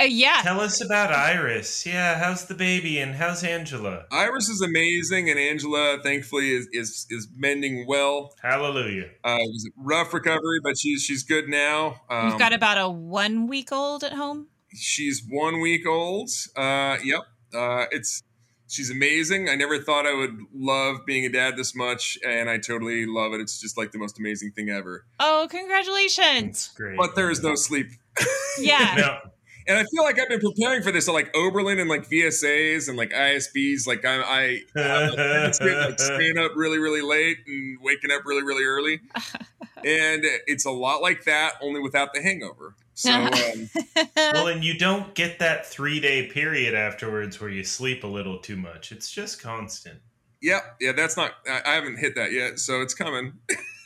[0.00, 0.40] Uh, yeah.
[0.42, 1.84] Tell us about Iris.
[1.84, 4.04] Yeah, how's the baby and how's Angela?
[4.10, 8.32] Iris is amazing, and Angela, thankfully, is is, is mending well.
[8.42, 9.10] Hallelujah.
[9.22, 12.00] Uh, it was a rough recovery, but she's she's good now.
[12.08, 14.46] Um, We've got about a one week old at home.
[14.72, 16.30] She's one week old.
[16.56, 17.22] Uh, yep.
[17.54, 18.22] Uh, it's
[18.68, 19.48] she's amazing.
[19.48, 23.32] I never thought I would love being a dad this much, and I totally love
[23.32, 23.40] it.
[23.40, 25.04] It's just like the most amazing thing ever.
[25.20, 26.48] Oh, congratulations.
[26.48, 26.96] It's great.
[26.98, 27.86] But there is no sleep,
[28.58, 28.94] Yeah.
[28.98, 29.18] No.
[29.68, 32.88] and I feel like I've been preparing for this at like Oberlin and like VSAs
[32.88, 33.86] and like ISBs.
[33.86, 38.22] Like I'm, I have a tendency like staying up really, really late and waking up
[38.26, 39.00] really, really early,
[39.84, 42.74] and it's a lot like that, only without the hangover.
[42.96, 43.28] So.
[44.18, 48.06] Um, well, and you don't get that three day period afterwards where you sleep a
[48.06, 48.92] little too much.
[48.92, 50.00] It's just constant.
[50.40, 51.32] Yeah, yeah, that's not.
[51.48, 53.32] I, I haven't hit that yet, so it's coming.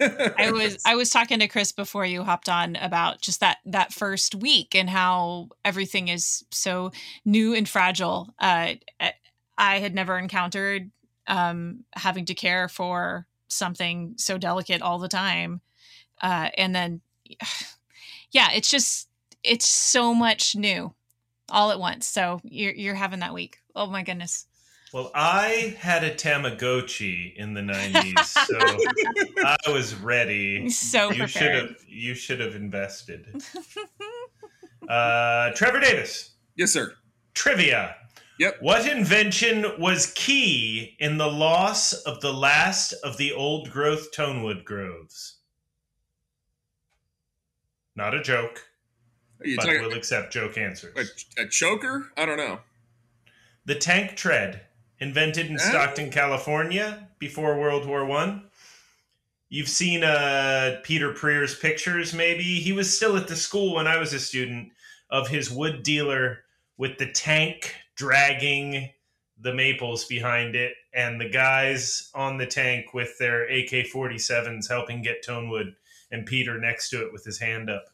[0.00, 3.92] I was I was talking to Chris before you hopped on about just that that
[3.92, 6.90] first week and how everything is so
[7.24, 8.34] new and fragile.
[8.38, 8.74] Uh,
[9.58, 10.90] I had never encountered
[11.26, 15.60] um, having to care for something so delicate all the time,
[16.20, 17.00] uh, and then
[18.32, 19.08] yeah, it's just
[19.42, 20.92] it's so much new
[21.48, 22.06] all at once.
[22.06, 23.58] So you're you're having that week.
[23.74, 24.46] Oh my goodness.
[24.92, 28.58] Well, I had a Tamagotchi in the 90s, so
[29.46, 30.68] I was ready.
[30.68, 31.76] So you should have prepared.
[31.86, 33.26] you should have invested.
[34.88, 36.94] Uh, Trevor Davis, yes, sir.
[37.34, 37.94] trivia.
[38.40, 38.56] Yep.
[38.60, 44.64] What invention was key in the loss of the last of the old growth tonewood
[44.64, 45.36] groves?
[48.00, 48.64] Not a joke,
[49.38, 51.12] but we'll accept joke answers.
[51.36, 52.10] a, a choker?
[52.16, 52.60] I don't know.
[53.66, 54.62] The tank tread,
[55.00, 55.68] invented in Ah.
[55.68, 58.44] Stockton, California, before World War One.
[59.50, 62.42] You've seen uh, Peter Prier's pictures, maybe.
[62.42, 64.72] He was still at the school when I was a student
[65.10, 66.44] of his wood dealer
[66.78, 68.88] with the tank dragging
[69.42, 75.02] the maples behind it, and the guys on the tank with their AK 47s helping
[75.02, 75.74] get tonewood,
[76.10, 77.84] and Peter next to it with his hand up.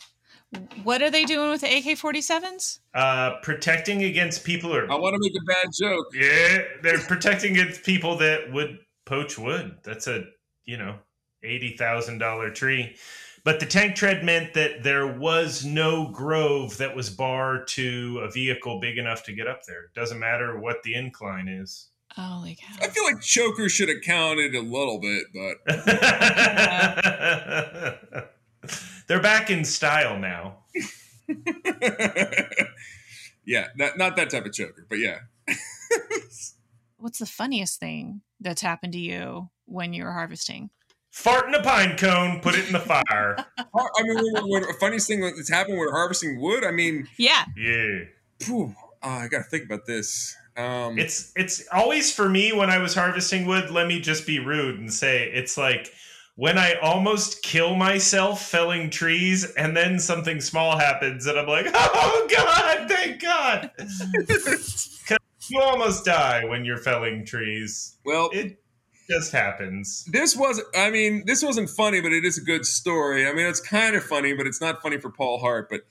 [0.85, 2.79] What are they doing with the AK 47s?
[2.95, 6.07] Uh, protecting against people who are I want to make a bad joke.
[6.15, 9.77] Yeah, they're protecting against people that would poach wood.
[9.83, 10.25] That's a
[10.65, 10.97] you know
[11.43, 12.97] eighty thousand dollar tree.
[13.45, 18.31] But the tank tread meant that there was no grove that was bar to a
[18.31, 19.91] vehicle big enough to get up there.
[19.95, 21.89] Doesn't matter what the incline is.
[22.17, 22.75] Holy cow.
[22.81, 25.59] I feel like choker should have counted a little bit, but
[29.07, 30.57] They're back in style now.
[33.45, 35.19] yeah, not not that type of choker, but yeah.
[36.97, 40.71] What's the funniest thing that's happened to you when you were harvesting?
[41.11, 43.37] Fart in a pine cone, put it in the fire.
[43.59, 46.65] I mean, when, when, funniest thing that's happened when harvesting wood.
[46.65, 47.45] I mean, Yeah.
[47.57, 48.05] Yeah.
[48.41, 50.37] phew, uh, I got to think about this.
[50.57, 53.71] Um, It's it's always for me when I was harvesting wood.
[53.71, 55.93] Let me just be rude and say it's like
[56.37, 61.67] when I almost kill myself felling trees, and then something small happens, and I'm like,
[61.75, 63.71] "Oh God, thank God,
[65.49, 67.97] you almost die when you're felling trees.
[68.05, 68.59] well, It
[69.09, 70.05] just happens.
[70.11, 73.27] this was I mean, this wasn't funny, but it is a good story.
[73.29, 75.69] I mean, it's kind of funny, but it's not funny for Paul Hart.
[75.71, 75.83] But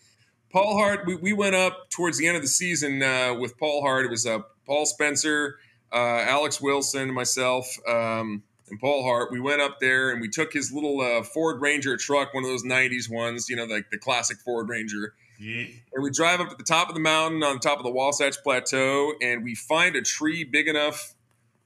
[0.51, 3.81] Paul Hart, we, we went up towards the end of the season uh, with Paul
[3.81, 4.05] Hart.
[4.05, 5.57] It was uh, Paul Spencer,
[5.93, 5.95] uh,
[6.27, 9.31] Alex Wilson, myself, um, and Paul Hart.
[9.31, 12.49] We went up there and we took his little uh, Ford Ranger truck, one of
[12.49, 15.13] those '90s ones, you know, like the classic Ford Ranger.
[15.39, 15.65] Yeah.
[15.93, 18.37] And we drive up to the top of the mountain on top of the Wasatch
[18.43, 21.13] Plateau, and we find a tree big enough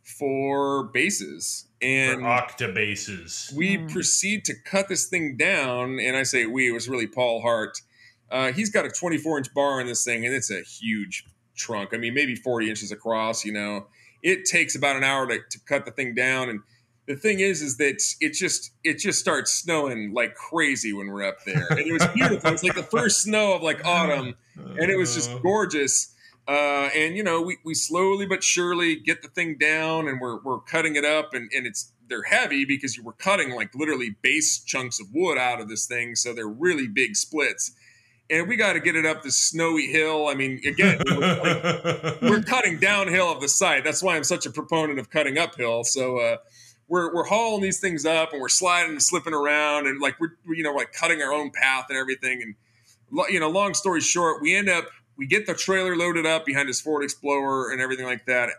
[0.03, 1.65] for basses.
[1.81, 3.53] And For octobasses.
[3.55, 3.88] we Hmm.
[3.88, 7.81] proceed to cut this thing down, and I say we, it was really Paul Hart.
[8.29, 11.25] Uh, he's got a 24 inch bar on this thing, and it's a huge
[11.59, 11.89] trunk.
[11.93, 13.87] I mean, maybe 40 inches across, you know.
[14.23, 16.49] It takes about an hour to, to cut the thing down.
[16.49, 16.61] And
[17.07, 21.23] the thing is, is that it just it just starts snowing like crazy when we're
[21.23, 21.67] up there.
[21.69, 22.51] And it was beautiful.
[22.51, 24.35] it's like the first snow of like autumn.
[24.55, 26.15] And it was just gorgeous.
[26.47, 30.39] Uh, and you know, we, we slowly but surely get the thing down and we're,
[30.41, 34.15] we're cutting it up and, and it's they're heavy because you were cutting like literally
[34.23, 36.15] bass chunks of wood out of this thing.
[36.15, 37.71] So they're really big splits
[38.29, 40.27] and we got to get it up this snowy hill.
[40.27, 43.83] I mean, again, we're, we're, cutting downhill of the site.
[43.83, 45.83] That's why I'm such a proponent of cutting uphill.
[45.83, 46.37] So uh,
[46.87, 50.33] we're we're hauling these things up and we're sliding and slipping around and like we're
[50.53, 52.41] you know like cutting our own path and everything.
[52.41, 52.55] And
[53.31, 54.85] you know, long story short, we end up
[55.17, 58.49] we get the trailer loaded up behind his Ford Explorer and everything like that.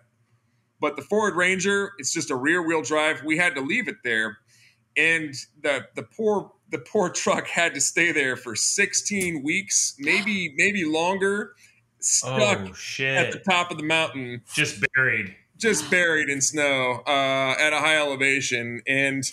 [0.80, 3.22] But the Ford Ranger, it's just a rear wheel drive.
[3.22, 4.38] We had to leave it there,
[4.96, 10.54] and the the poor the poor truck had to stay there for 16 weeks, maybe
[10.56, 11.54] maybe longer,
[11.98, 17.54] stuck oh, at the top of the mountain, just buried, just buried in snow uh,
[17.59, 19.24] at a high elevation, and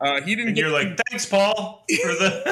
[0.00, 0.48] uh, he didn't.
[0.48, 2.42] And you're like, thanks, Paul, for the.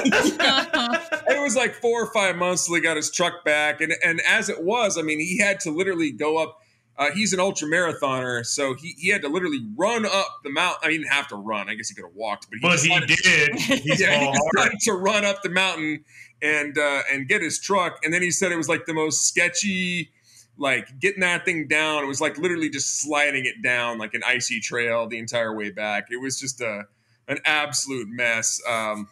[1.29, 4.21] it was like four or five months till he got his truck back, and and
[4.29, 6.61] as it was, I mean, he had to literally go up
[6.99, 10.81] uh, he's an ultra marathoner, so he, he had to literally run up the mountain.
[10.83, 11.71] I mean, he didn't have to run.
[11.71, 13.55] I guess he could have walked, but he, but he did.
[13.55, 16.05] He's yeah, he decided to run up the mountain
[16.43, 18.01] and uh, and get his truck.
[18.03, 20.11] And then he said it was like the most sketchy,
[20.57, 22.03] like getting that thing down.
[22.03, 25.71] It was like literally just sliding it down like an icy trail the entire way
[25.71, 26.07] back.
[26.11, 26.83] It was just a
[27.29, 28.61] an absolute mess.
[28.69, 29.09] Um,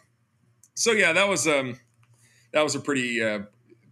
[0.73, 1.79] so yeah, that was um
[2.51, 3.43] that was a pretty uh,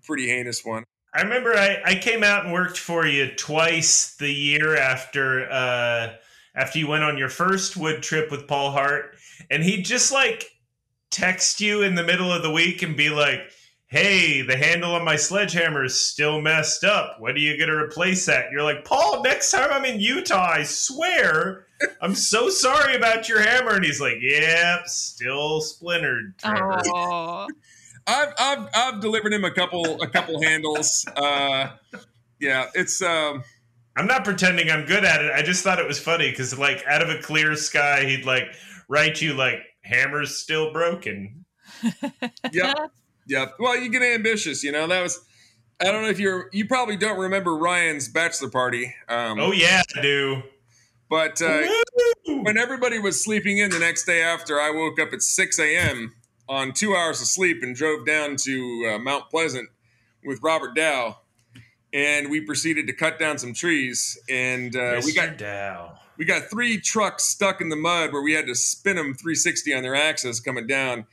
[0.03, 0.83] pretty heinous one.
[1.15, 6.13] I remember I, I came out and worked for you twice the year after uh,
[6.53, 9.15] after you went on your first wood trip with Paul Hart,
[9.49, 10.45] and he'd just like
[11.11, 13.39] text you in the middle of the week and be like,
[13.87, 17.15] "Hey, the handle on my sledgehammer is still messed up.
[17.21, 20.49] When are you to replace that?" And you're like, "Paul, next time I'm in Utah,
[20.51, 21.67] I swear."
[22.01, 27.47] I'm so sorry about your hammer, and he's like, "Yep, still splintered." Oh.
[28.07, 31.05] I've, I've I've delivered him a couple a couple handles.
[31.15, 31.69] Uh,
[32.39, 33.01] yeah, it's.
[33.01, 33.43] Um,
[33.97, 35.31] I'm not pretending I'm good at it.
[35.33, 38.47] I just thought it was funny because, like, out of a clear sky, he'd like
[38.87, 41.45] write you like "hammer's still broken."
[42.51, 42.91] yep,
[43.27, 43.53] yep.
[43.57, 44.87] Well, you get ambitious, you know.
[44.87, 45.19] That was.
[45.81, 46.49] I don't know if you're.
[46.53, 48.93] You probably don't remember Ryan's bachelor party.
[49.09, 50.43] Um, oh yeah, I do.
[51.09, 51.61] But uh,
[52.25, 56.15] when everybody was sleeping in the next day after, I woke up at 6 a.m
[56.47, 59.69] on two hours of sleep and drove down to uh, Mount Pleasant
[60.23, 61.19] with Robert Dow,
[61.93, 64.19] and we proceeded to cut down some trees.
[64.29, 65.97] And uh, we got Dow.
[66.17, 69.73] We got three trucks stuck in the mud where we had to spin them 360
[69.73, 71.07] on their axis coming down.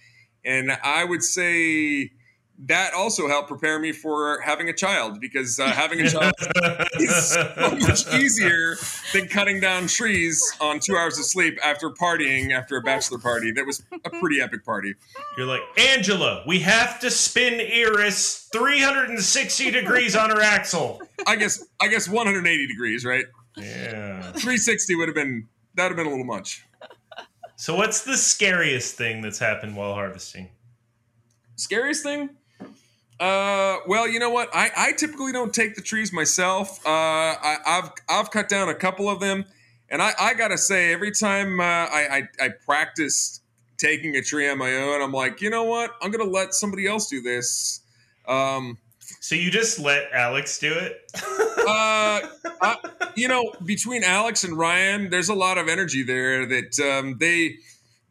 [0.45, 2.13] And I would say
[2.59, 6.33] that also helped prepare me for having a child because uh, having a child
[6.95, 8.77] is so much easier
[9.13, 13.51] than cutting down trees on two hours of sleep after partying after a bachelor party.
[13.53, 14.95] That was a pretty epic party.
[15.37, 21.01] You're like, Angela, we have to spin Iris 360 degrees on her axle.
[21.27, 23.25] I guess I guess 180 degrees, right?
[23.57, 24.23] Yeah.
[24.23, 26.65] 360 would have been that would have been a little much.
[27.57, 30.49] So what's the scariest thing that's happened while harvesting?
[31.57, 32.31] Scariest thing?
[33.23, 34.51] Uh, well, you know what?
[34.53, 36.85] I, I typically don't take the trees myself.
[36.85, 39.45] Uh, I, have I've cut down a couple of them,
[39.89, 43.41] and I, I gotta say, every time uh, I, I I practice
[43.79, 45.93] taking a tree on my own, I'm like, you know what?
[46.03, 47.83] I'm gonna let somebody else do this.
[48.27, 48.79] Um,
[49.21, 51.09] so you just let Alex do it?
[51.15, 52.27] uh,
[52.61, 52.77] I,
[53.15, 57.59] you know, between Alex and Ryan, there's a lot of energy there that um, they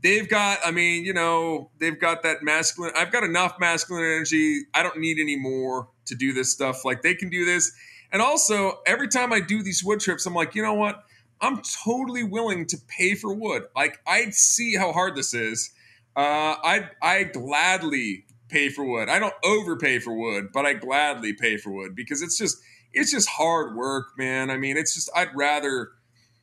[0.03, 4.61] they've got i mean you know they've got that masculine i've got enough masculine energy
[4.73, 6.85] i don't need any more to do this stuff.
[6.85, 7.71] Like they can do this.
[8.11, 11.03] And also every time i do these wood trips i'm like you know what?
[11.43, 13.63] I'm totally willing to pay for wood.
[13.75, 15.71] Like i see how hard this is.
[16.15, 19.07] Uh, i i gladly pay for wood.
[19.07, 22.57] I don't overpay for wood but i gladly pay for wood because it's just
[22.93, 24.51] it's just hard work man.
[24.51, 25.91] I mean it's just i'd rather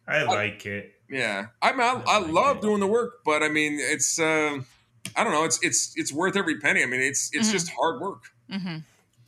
[0.07, 3.49] i like I, it yeah, I mean, I, I love doing the work, but I
[3.49, 4.61] mean, it's uh,
[5.17, 6.83] I don't know, it's it's it's worth every penny.
[6.83, 7.53] I mean, it's it's mm-hmm.
[7.53, 8.25] just hard work.
[8.51, 8.79] Mm-hmm.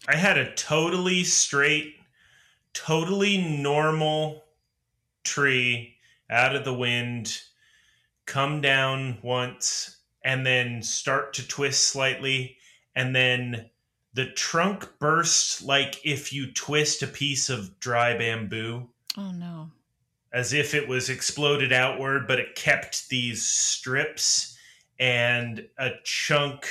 [0.09, 1.97] I had a totally straight,
[2.75, 4.45] totally normal
[5.25, 5.97] tree
[6.29, 7.43] out of the wind
[8.27, 12.57] come down once and then start to twist slightly
[12.95, 13.69] and then
[14.15, 18.89] the trunk burst like if you twist a piece of dry bamboo.
[19.17, 19.71] Oh no
[20.33, 24.57] as if it was exploded outward, but it kept these strips
[24.99, 26.67] and a chunk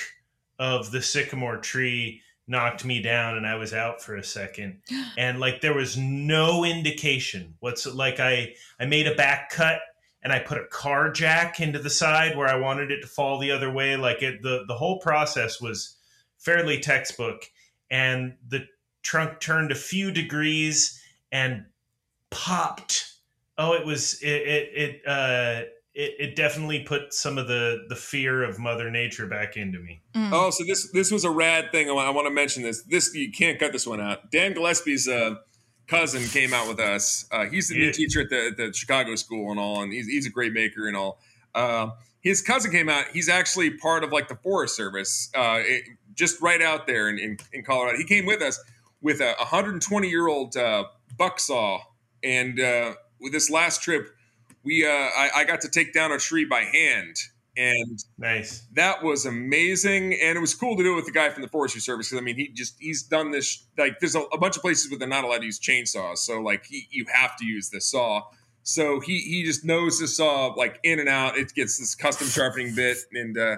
[0.60, 4.82] of the sycamore tree knocked me down and I was out for a second.
[5.18, 7.56] And like there was no indication.
[7.60, 9.82] What's like I I made a back cut
[10.24, 13.38] and I put a car jack into the side where I wanted it to fall
[13.38, 13.98] the other way.
[13.98, 15.98] Like it the the whole process was
[16.38, 17.44] fairly textbook.
[17.92, 18.66] And the
[19.02, 21.02] trunk turned a few degrees
[21.32, 21.66] and
[22.30, 23.14] popped.
[23.60, 25.62] Oh, it was it it, it uh
[25.94, 30.02] it, it definitely put some of the the fear of Mother Nature back into me.
[30.16, 30.30] Mm.
[30.32, 31.90] Oh, so this this was a rad thing.
[31.90, 32.84] I want, I want to mention this.
[32.84, 34.32] This you can't cut this one out.
[34.32, 35.36] Dan Gillespie's uh,
[35.88, 37.26] cousin came out with us.
[37.32, 37.86] Uh, he's the Yeah.
[37.88, 40.54] new teacher at the, at the Chicago school and all, and he's, he's a great
[40.54, 41.20] maker and all.
[41.54, 41.90] Uh,
[42.22, 43.06] his cousin came out.
[43.12, 45.84] He's actually part of like the Forest Service, uh, it-
[46.14, 47.98] just right out there in, in, in Colorado.
[47.98, 48.60] He came with us
[49.02, 50.84] with a 120 year old uh,
[51.18, 51.80] buck saw,
[52.24, 54.10] and uh, with this last trip,
[54.64, 57.16] we uh, I, I got to take down a tree by hand,
[57.58, 58.66] and Nice.
[58.74, 60.14] that was amazing.
[60.22, 62.22] And it was cool to do it with the guy from the forestry service because
[62.22, 65.00] i mean he just he's done this like there's a, a bunch of places where
[65.00, 66.20] they're not allowed to use chainsaws.
[66.20, 68.24] So like he, you have to use this saw.
[68.64, 71.38] So he he just knows the saw like in and out.
[71.38, 72.98] It gets this custom sharpening bit.
[73.14, 73.58] And uh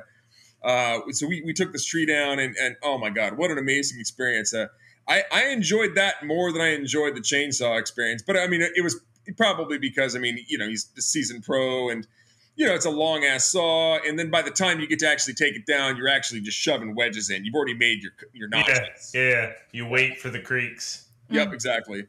[0.63, 3.57] uh so we, we took this tree down and and oh my god what an
[3.57, 4.53] amazing experience.
[4.53, 4.67] Uh
[5.07, 8.21] i i enjoyed that more than i enjoyed the chainsaw experience.
[8.21, 9.01] But i mean it, it was
[9.37, 12.07] probably because i mean you know he's a seasoned pro and
[12.55, 15.07] you know, it's a long ass saw, and then by the time you get to
[15.07, 17.45] actually take it down, you're actually just shoving wedges in.
[17.45, 19.11] You've already made your your Yeah, notches.
[19.13, 19.51] yeah.
[19.71, 21.07] You wait for the creaks.
[21.29, 22.07] Yep, exactly.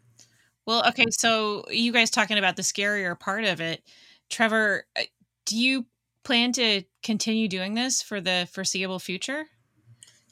[0.67, 3.83] Well, okay, so you guys talking about the scarier part of it.
[4.31, 5.03] Trevor, uh,
[5.47, 5.87] do you
[6.25, 9.47] plan to continue doing this for the foreseeable future?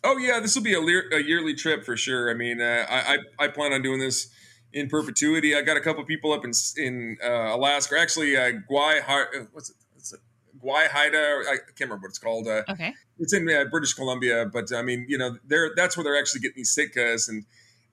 [0.03, 2.31] Oh yeah, this will be a, lear- a yearly trip for sure.
[2.31, 4.29] I mean, uh, I, I I plan on doing this
[4.73, 5.55] in perpetuity.
[5.57, 9.71] I got a couple people up in in uh, Alaska, actually, uh, Guai, uh, what's
[9.71, 9.77] it?
[9.95, 10.21] What's it?
[10.65, 12.47] Guai Haida, I can't remember what it's called.
[12.47, 12.93] Uh, Okay.
[13.19, 16.41] it's in uh, British Columbia, but I mean, you know, they're that's where they're actually
[16.41, 17.45] getting these sitkas, and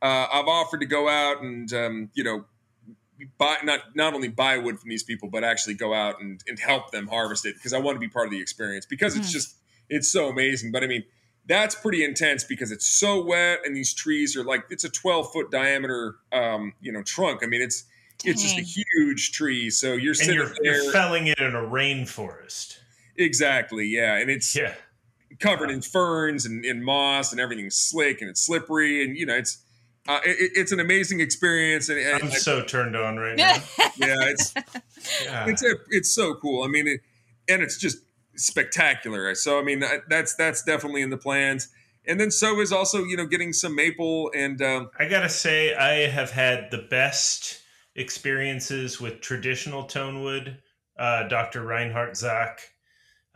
[0.02, 2.46] uh, I've offered to go out and um, you know
[3.38, 6.60] buy not not only buy wood from these people, but actually go out and, and
[6.60, 9.30] help them harvest it because I want to be part of the experience because it's
[9.30, 9.34] Mm.
[9.34, 9.56] just
[9.90, 10.72] it's so amazing.
[10.72, 11.04] But I mean,
[11.48, 15.32] that's pretty intense because it's so wet and these trees are like it's a 12
[15.32, 17.42] foot diameter um, you know trunk.
[17.44, 17.86] I mean, it's
[18.26, 19.70] it's just a huge tree.
[19.70, 22.78] So you're And sitting you're, there you're felling it in a rainforest.
[23.16, 24.74] exactly, yeah, and it's Yeah.
[25.40, 29.36] covered in ferns and, and moss and everything's slick and it's slippery and you know
[29.36, 29.60] it's
[30.08, 33.56] uh, it, it's an amazing experience and, and I'm so turned on right now.
[33.98, 34.54] yeah it's
[35.24, 35.46] Yeah.
[35.48, 37.02] it's a, it's so cool i mean it,
[37.50, 37.98] and it's just
[38.38, 41.70] spectacular so i mean that's that's definitely in the plans
[42.08, 45.76] and then so is also you know getting some maple and um, I gotta say,
[45.76, 47.62] I have had the best
[47.96, 50.58] experiences with traditional tone wood.
[50.98, 51.64] Uh, Dr.
[51.64, 52.62] Reinhard Zach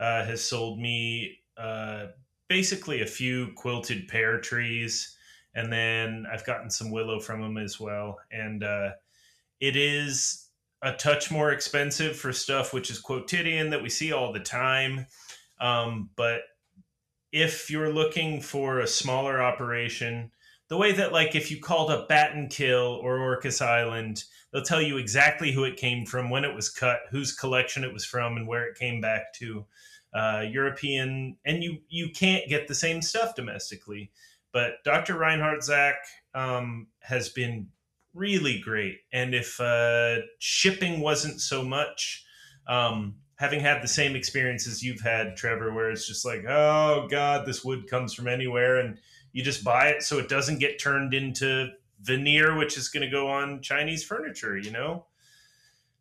[0.00, 2.06] uh, has sold me uh,
[2.48, 5.16] basically a few quilted pear trees,
[5.54, 8.18] and then I've gotten some willow from him as well.
[8.30, 8.90] And uh,
[9.60, 10.41] it is
[10.82, 15.06] a touch more expensive for stuff which is quotidian that we see all the time,
[15.60, 16.42] um, but
[17.30, 20.30] if you're looking for a smaller operation,
[20.68, 24.82] the way that like if you called up Batten Kill or Orcas Island, they'll tell
[24.82, 28.36] you exactly who it came from, when it was cut, whose collection it was from,
[28.36, 29.66] and where it came back to.
[30.14, 34.10] Uh, European, and you you can't get the same stuff domestically.
[34.52, 35.16] But Dr.
[35.16, 35.94] Reinhard Zach
[36.34, 37.68] um, has been
[38.14, 42.24] really great, and if uh, shipping wasn't so much,
[42.66, 47.46] um, having had the same experiences you've had, Trevor, where it's just like, oh god,
[47.46, 48.98] this wood comes from anywhere, and
[49.32, 51.68] you just buy it so it doesn't get turned into
[52.00, 54.56] veneer, which is going to go on Chinese furniture.
[54.58, 55.06] You know,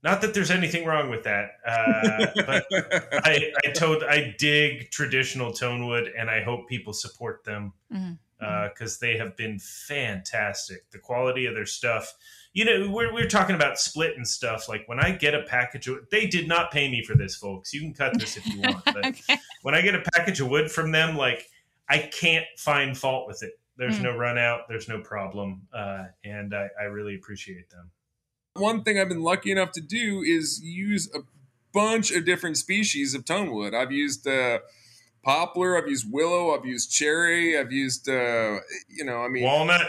[0.03, 2.65] not that there's anything wrong with that, uh, but
[3.25, 8.17] I I told I dig traditional tone wood, and I hope people support them Mhm.
[8.41, 10.89] Because they have been fantastic.
[10.91, 12.13] The quality of their stuff.
[12.53, 14.67] You know, we're, we're talking about split and stuff.
[14.67, 17.73] Like when I get a package of, they did not pay me for this, folks.
[17.73, 18.83] You can cut this if you want.
[18.85, 19.37] But okay.
[19.61, 21.47] when I get a package of wood from them, like
[21.87, 23.53] I can't find fault with it.
[23.77, 24.03] There's Mm.
[24.03, 24.61] no run out.
[24.67, 25.61] There's no problem.
[25.73, 27.91] Uh, and I, I really appreciate them.
[28.55, 31.19] one thing i've been lucky enough to do is use a
[31.73, 34.59] bunch of different species of tone wood i've used uh,
[35.23, 38.57] poplar i've used willow i've used cherry i've used uh,
[38.89, 39.81] you know i mean Walnut,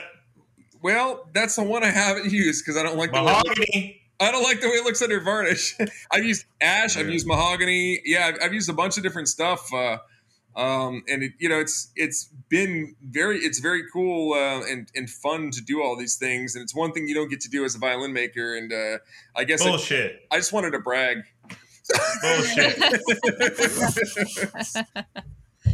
[0.83, 3.99] well that's the one i haven't used because i don't like the way mahogany.
[4.21, 5.77] I don't like the way it looks under varnish.
[6.13, 6.97] I've used ash.
[6.97, 8.01] I've used mahogany.
[8.05, 9.73] Yeah, I've, I've used a bunch of different stuff.
[9.73, 9.99] Uh,
[10.55, 15.09] um, and it, you know, it's it's been very it's very cool uh, and and
[15.09, 16.55] fun to do all these things.
[16.55, 18.57] And it's one thing you don't get to do as a violin maker.
[18.57, 18.99] And uh,
[19.35, 20.21] I guess I, Bullshit.
[20.31, 21.25] I just wanted to brag.
[22.23, 22.79] Bullshit.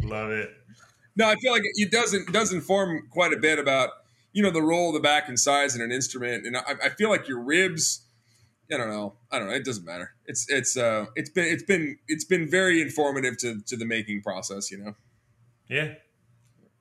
[0.03, 0.49] Love it.
[1.15, 3.89] No, I feel like it doesn't does inform quite a bit about
[4.33, 6.89] you know the role of the back and size in an instrument, and I, I
[6.89, 8.05] feel like your ribs.
[8.71, 9.15] I don't know.
[9.31, 9.55] I don't know.
[9.55, 10.11] It doesn't matter.
[10.25, 14.21] It's it's uh it's been it's been it's been very informative to to the making
[14.21, 14.71] process.
[14.71, 14.95] You know.
[15.67, 15.95] Yeah.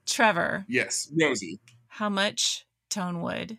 [0.06, 1.58] Trevor, Yes, Rozie.
[1.88, 3.58] how much tone wood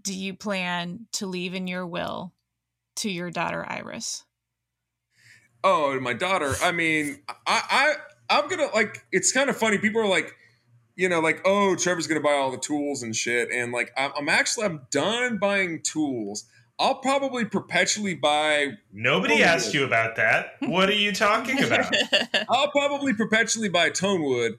[0.00, 2.32] do you plan to leave in your will
[2.96, 4.24] to your daughter Iris?
[5.64, 6.54] Oh, and my daughter.
[6.62, 7.94] I mean, I, I,
[8.30, 9.04] I'm gonna like.
[9.12, 9.78] It's kind of funny.
[9.78, 10.34] People are like,
[10.96, 14.12] you know, like, oh, Trevor's gonna buy all the tools and shit, and like, I'm,
[14.16, 16.44] I'm actually, I'm done buying tools.
[16.80, 18.78] I'll probably perpetually buy.
[18.92, 20.56] Nobody asked you about that.
[20.60, 21.92] What are you talking about?
[22.48, 24.58] I'll probably perpetually buy tone wood.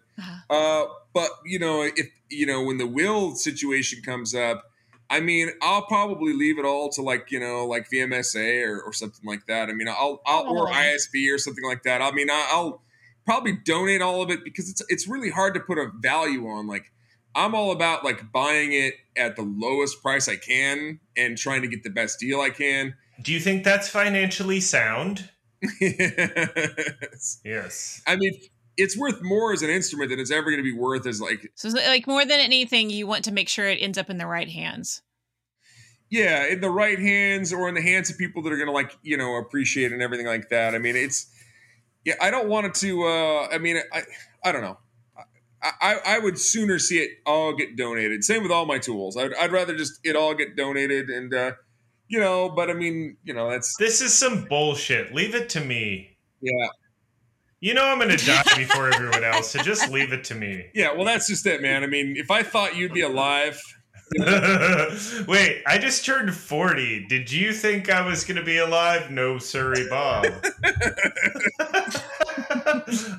[0.49, 4.68] Uh, but you know, if you know, when the will situation comes up,
[5.09, 8.93] I mean, I'll probably leave it all to like you know, like VMSA or, or
[8.93, 9.69] something like that.
[9.69, 10.67] I mean, I'll, I'll or.
[10.67, 12.01] ISB or something like that.
[12.01, 12.83] I mean, I- I'll
[13.25, 16.67] probably donate all of it because it's it's really hard to put a value on.
[16.67, 16.91] Like,
[17.35, 21.67] I'm all about like buying it at the lowest price I can and trying to
[21.67, 22.95] get the best deal I can.
[23.21, 25.29] Do you think that's financially sound?
[25.81, 27.39] Yes.
[27.43, 28.01] Yes.
[28.07, 28.33] I mean,
[28.79, 31.51] it's worth more as an instrument than it's ever going to be worth as like
[31.55, 34.25] So, like more than anything, you want to make sure it ends up in the
[34.27, 35.01] right hands.
[36.09, 38.73] yeah, in the right hands or in the hands of people that are going to
[38.73, 40.73] like you know appreciate it and everything like that.
[40.75, 41.31] I mean, it's
[42.05, 42.15] yeah.
[42.21, 43.03] I don't want it to.
[43.05, 44.01] uh I mean, I
[44.43, 44.79] I don't know.
[45.61, 48.23] I, I, I would sooner see it all get donated.
[48.23, 49.17] Same with all my tools.
[49.17, 51.51] I'd, I'd rather just it all get donated and uh
[52.07, 52.49] you know.
[52.49, 55.13] But I mean, you know, that's This is some bullshit.
[55.13, 56.17] Leave it to me.
[56.41, 56.67] yeah,
[57.61, 60.67] You know I'm going to die before everyone else, so just leave it to me.
[60.73, 60.93] yeah.
[60.93, 61.83] Well, that's just it, man.
[61.83, 63.61] I mean, if I thought you'd be alive,
[65.27, 67.05] Wait, I just turned 40.
[67.07, 69.11] Did you think I was going to be alive?
[69.11, 70.25] No, sorry, Bob.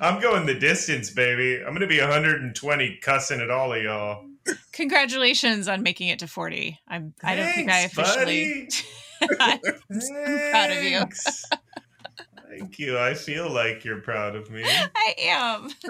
[0.00, 1.58] I'm going the distance, baby.
[1.58, 4.26] I'm going to be 120 cussing at all of y'all.
[4.72, 6.80] Congratulations on making it to 40.
[6.88, 8.68] I'm, I don't think I Thanks, officially.
[9.20, 9.38] buddy.
[9.38, 9.60] I'm
[10.50, 11.04] proud of you.
[12.50, 12.60] Thanks.
[12.62, 12.98] Thank you.
[12.98, 14.62] I feel like you're proud of me.
[14.66, 15.68] I am.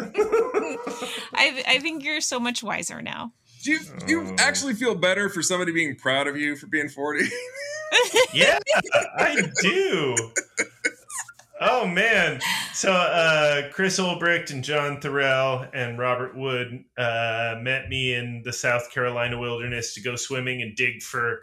[1.34, 3.32] I, I think you're so much wiser now.
[3.64, 4.36] do you, do you Oh.
[4.38, 7.26] actually feel better for somebody being proud of you for being forty?
[8.32, 8.60] Yeah,
[9.18, 10.14] I do.
[11.60, 12.40] Oh man!
[12.72, 18.52] So uh, Chris Olbricht and John Thorell and Robert Wood uh, met me in the
[18.52, 21.40] South Carolina wilderness to go swimming and dig for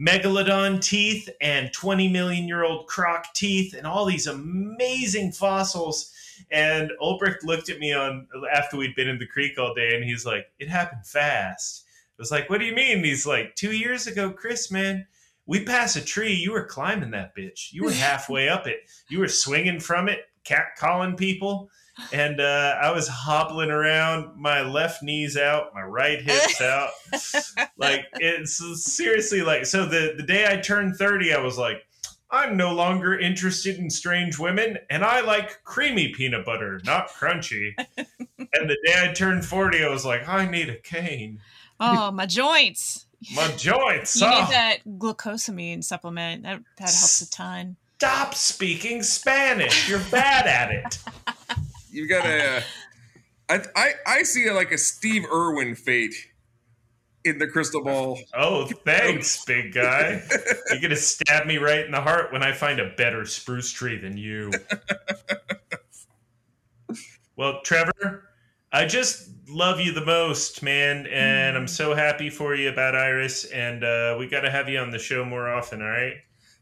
[0.00, 6.12] megalodon teeth and 20 million year old croc teeth and all these amazing fossils.
[6.50, 10.04] And Olbricht looked at me on after we'd been in the creek all day, and
[10.04, 11.84] he's like, "It happened fast."
[12.18, 15.06] I was like, "What do you mean?" He's like, two years ago, Chris, man."
[15.48, 17.72] we pass a tree, you were climbing that bitch.
[17.72, 18.80] You were halfway up it.
[19.08, 21.70] You were swinging from it, cat calling people.
[22.12, 26.90] And uh, I was hobbling around, my left knee's out, my right hip's out.
[27.76, 31.86] Like it's seriously like so the, the day I turned 30, I was like,
[32.30, 37.72] I'm no longer interested in strange women, and I like creamy peanut butter, not crunchy.
[37.96, 41.40] and the day I turned 40, I was like, I need a cane.
[41.80, 43.06] Oh, my joints.
[43.34, 44.20] My joints.
[44.20, 44.30] You oh.
[44.30, 46.42] need that glucosamine supplement.
[46.42, 47.76] That, that helps a ton.
[47.98, 49.88] Stop speaking Spanish.
[49.88, 50.98] You're bad at it.
[51.90, 52.62] you got a.
[53.48, 56.14] I, I I see like a Steve Irwin fate
[57.24, 58.18] in the crystal ball.
[58.34, 60.22] Oh, thanks, big guy.
[60.70, 63.98] You're gonna stab me right in the heart when I find a better spruce tree
[63.98, 64.50] than you.
[67.36, 68.24] Well, Trevor,
[68.72, 73.44] I just love you the most, man, and I'm so happy for you about Iris.
[73.44, 75.80] And uh, we got to have you on the show more often.
[75.80, 76.14] All right.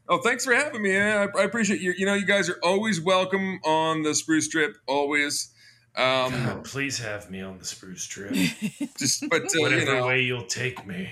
[0.09, 0.97] Oh, thanks for having me.
[0.97, 1.93] I, I appreciate you.
[1.97, 4.77] You know, you guys are always welcome on the spruce trip.
[4.87, 5.53] Always.
[5.95, 8.31] Um, God, please have me on the spruce trip.
[8.97, 11.09] just, but uh, you Whatever know, way you'll take me.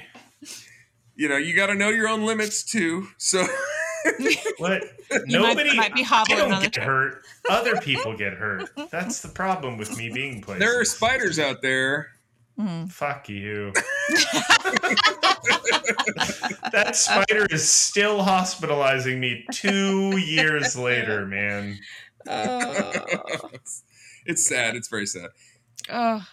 [1.15, 3.07] you know, you got to know your own limits too.
[3.17, 3.45] So.
[4.59, 4.83] What?
[5.25, 7.23] You Nobody might be I hobbling don't on the get hurt.
[7.49, 8.69] Other people get hurt.
[8.91, 10.59] That's the problem with me being places.
[10.59, 12.09] There are spiders out there.
[12.89, 13.73] Fuck you.
[16.76, 21.80] that spider is still hospitalizing me two years later, man.
[24.26, 24.76] It's sad.
[24.76, 25.30] It's very sad.
[25.89, 26.26] Oh.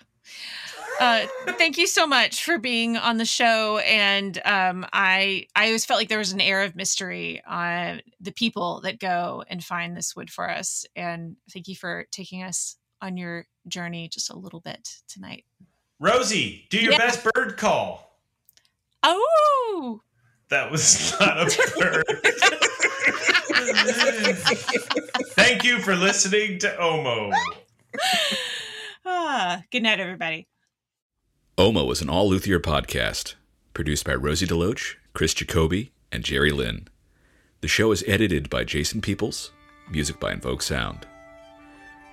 [1.01, 1.27] Uh,
[1.59, 5.99] thank you so much for being on the show, and um, I I always felt
[5.99, 10.15] like there was an air of mystery on the people that go and find this
[10.15, 14.61] wood for us, and thank you for taking us on your journey just a little
[14.61, 15.45] bit tonight.
[16.01, 16.99] Rozie, do your Yeah.
[16.99, 18.19] best bird call.
[19.03, 20.03] Oh,
[20.53, 21.45] That was not a
[21.81, 22.05] bird.
[25.33, 27.33] Thank you for listening to Omo.
[29.07, 29.63] ah.
[29.71, 30.47] Good night, everybody.
[31.57, 33.35] Omo is an all luthier podcast
[33.73, 36.87] produced by Rozie DeLoach, Chris Jacoby, and Jerry Lynn.
[37.63, 39.53] The show is edited by Jason Peoples,
[39.91, 41.07] music by Invoke Sound.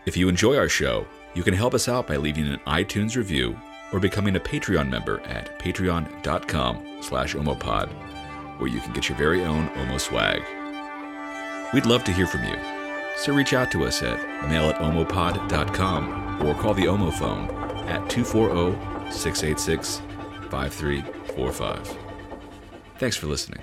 [0.05, 3.59] If you enjoy our show, you can help us out by leaving an iTunes review
[3.91, 7.89] or becoming a Patreon member at patreon.com slash omopod,
[8.59, 10.43] where you can get your very own Omo swag.
[11.73, 12.55] We'd love to hear from you,
[13.17, 17.49] so reach out to us at mail at omopod.com or call the Omo phone
[17.87, 20.01] at 240 686
[20.49, 21.97] 5345.
[22.97, 23.61] Thanks for listening.